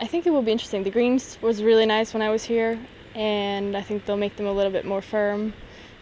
I 0.00 0.06
think 0.06 0.26
it 0.26 0.30
will 0.30 0.42
be 0.42 0.52
interesting. 0.52 0.82
The 0.82 0.90
greens 0.90 1.38
was 1.40 1.62
really 1.62 1.86
nice 1.86 2.12
when 2.12 2.22
I 2.22 2.30
was 2.30 2.44
here, 2.44 2.78
and 3.14 3.76
I 3.76 3.82
think 3.82 4.04
they'll 4.04 4.16
make 4.16 4.36
them 4.36 4.46
a 4.46 4.52
little 4.52 4.72
bit 4.72 4.84
more 4.84 5.00
firm. 5.00 5.54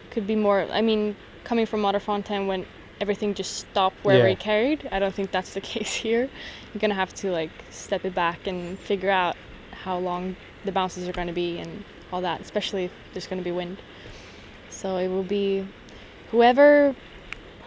Could 0.09 0.25
be 0.25 0.35
more. 0.35 0.67
I 0.71 0.81
mean, 0.81 1.15
coming 1.43 1.65
from 1.67 1.81
Modderfontein 1.81 2.47
when 2.47 2.65
everything 2.99 3.35
just 3.35 3.57
stopped 3.57 3.97
wherever 4.03 4.23
Yeah. 4.23 4.31
he 4.31 4.35
carried, 4.35 4.89
I 4.91 4.97
don't 4.97 5.13
think 5.13 5.31
that's 5.31 5.53
the 5.53 5.61
case 5.73 5.93
here. 5.93 6.29
You're 6.73 6.79
gonna 6.79 6.95
have 6.95 7.13
to 7.15 7.31
like 7.31 7.51
step 7.69 8.05
it 8.05 8.15
back 8.15 8.47
and 8.47 8.77
figure 8.79 9.11
out 9.11 9.35
how 9.83 9.99
long 9.99 10.35
the 10.65 10.71
bounces 10.71 11.07
are 11.07 11.13
going 11.13 11.27
to 11.27 11.33
be 11.33 11.59
and 11.59 11.83
all 12.11 12.21
that, 12.21 12.41
especially 12.41 12.85
if 12.85 12.91
there's 13.13 13.27
going 13.27 13.39
to 13.39 13.43
be 13.43 13.51
wind. 13.51 13.77
So 14.69 14.97
it 14.97 15.07
will 15.07 15.23
be 15.23 15.65
whoever 16.31 16.95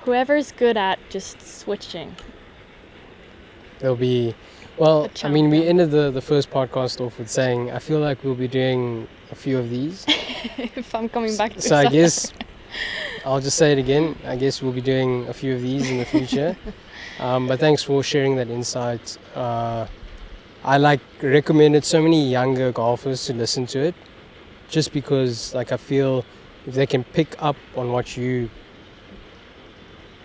whoever's 0.05 0.53
good 0.53 0.77
at 0.77 0.99
just 1.11 1.41
switching. 1.41 2.15
There'll 3.79 3.97
be, 3.97 4.35
well, 4.77 5.09
I 5.23 5.29
mean, 5.29 5.51
we 5.51 5.67
ended 5.67 5.91
the, 5.91 6.11
the 6.11 6.21
first 6.21 6.51
podcast 6.51 7.01
off 7.01 7.19
with 7.19 7.31
saying, 7.31 7.71
I 7.71 7.79
feel 7.79 7.99
like 7.99 8.23
we'll 8.25 8.35
be 8.35 8.49
doing 8.49 9.09
a 9.31 9.35
few 9.35 9.59
of 9.59 9.71
these. 9.71 10.05
if 10.09 10.95
I'm 10.95 11.09
coming 11.09 11.37
back 11.37 11.55
to 11.55 11.63
So 11.63 11.77
I 11.77 11.87
guess 11.87 12.33
I'll 13.25 13.41
just 13.41 13.57
say 13.57 13.73
it 13.73 13.79
again. 13.79 14.17
I 14.25 14.37
guess 14.37 14.63
we'll 14.63 14.73
be 14.73 14.81
doing 14.81 15.29
a 15.29 15.33
few 15.33 15.55
of 15.55 15.63
these 15.63 15.91
in 15.91 15.99
the 15.99 16.05
future. 16.05 16.57
um, 17.21 17.47
but 17.47 17.61
thanks 17.61 17.83
for 17.83 18.03
sharing 18.03 18.37
that 18.37 18.49
insight. 18.49 19.19
Uh, 19.35 19.87
I 20.63 20.77
like 20.77 21.01
recommended 21.23 21.85
so 21.85 22.03
many 22.03 22.29
younger 22.29 22.71
golfers 22.73 23.25
to 23.27 23.35
listen 23.35 23.67
to 23.69 23.79
it, 23.81 23.95
just 24.69 24.93
because 24.93 25.55
like 25.55 25.73
I 25.73 25.79
feel 25.79 26.25
if 26.67 26.75
they 26.75 26.87
can 26.87 27.05
pick 27.05 27.35
up 27.43 27.57
on 27.77 27.93
what 27.93 28.17
you 28.17 28.49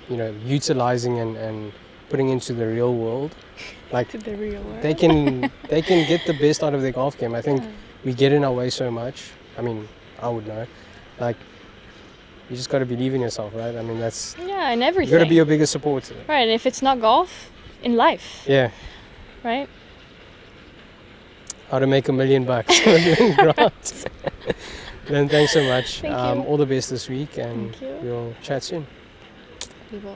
you 0.10 0.17
know 0.17 0.34
utilizing 0.45 1.19
and, 1.19 1.36
and 1.38 1.71
putting 2.10 2.30
into 2.30 2.54
the 2.54 2.65
real 2.67 2.93
world, 2.95 3.36
like 3.91 4.10
the 4.12 4.36
real 4.36 4.62
world. 4.63 4.82
they 4.82 4.93
can 4.93 5.52
they 5.69 5.82
can 5.82 6.08
get 6.08 6.26
the 6.26 6.34
best 6.34 6.63
out 6.63 6.74
of 6.74 6.82
their 6.82 6.91
golf 6.91 7.17
game. 7.17 7.34
I 7.36 7.41
think 7.41 7.62
Yeah. 7.63 7.69
we 8.04 8.13
get 8.13 8.32
in 8.32 8.43
our 8.43 8.54
way 8.54 8.69
so 8.69 8.91
much. 8.91 9.32
I 9.58 9.62
mean, 9.62 9.88
I 10.21 10.30
would 10.30 10.45
know. 10.48 10.65
Like, 11.19 11.38
you 12.50 12.56
just 12.58 12.69
got 12.69 12.80
to 12.80 12.86
believe 12.86 13.13
in 13.15 13.21
yourself, 13.21 13.54
right? 13.56 13.76
I 13.76 13.82
mean, 13.82 14.00
that's 14.00 14.36
Yeah, 14.38 14.71
and 14.71 14.82
you 14.82 14.88
everything. 14.88 15.17
got 15.17 15.24
to 15.24 15.30
be 15.30 15.36
your 15.36 15.45
biggest 15.45 15.71
supporter. 15.71 16.13
right, 16.28 16.41
and 16.41 16.52
if 16.52 16.65
it's 16.65 16.82
not 16.82 17.00
golf, 17.00 17.50
in 17.84 17.95
life, 17.95 18.43
Yeah. 18.48 18.69
right? 19.43 19.67
How 21.71 21.80
to 21.80 21.88
make 21.88 22.08
a 22.10 22.13
million 22.13 22.43
bucks. 22.45 22.80
then 25.07 25.29
thanks 25.29 25.53
so 25.53 25.63
much. 25.63 26.01
Thank 26.01 26.13
um, 26.13 26.41
all 26.41 26.57
the 26.57 26.65
best 26.65 26.89
this 26.89 27.09
week, 27.09 27.37
and 27.37 27.75
we'll 28.01 28.33
chat 28.41 28.63
soon. 28.63 28.85
We 29.91 29.99
will. 29.99 30.13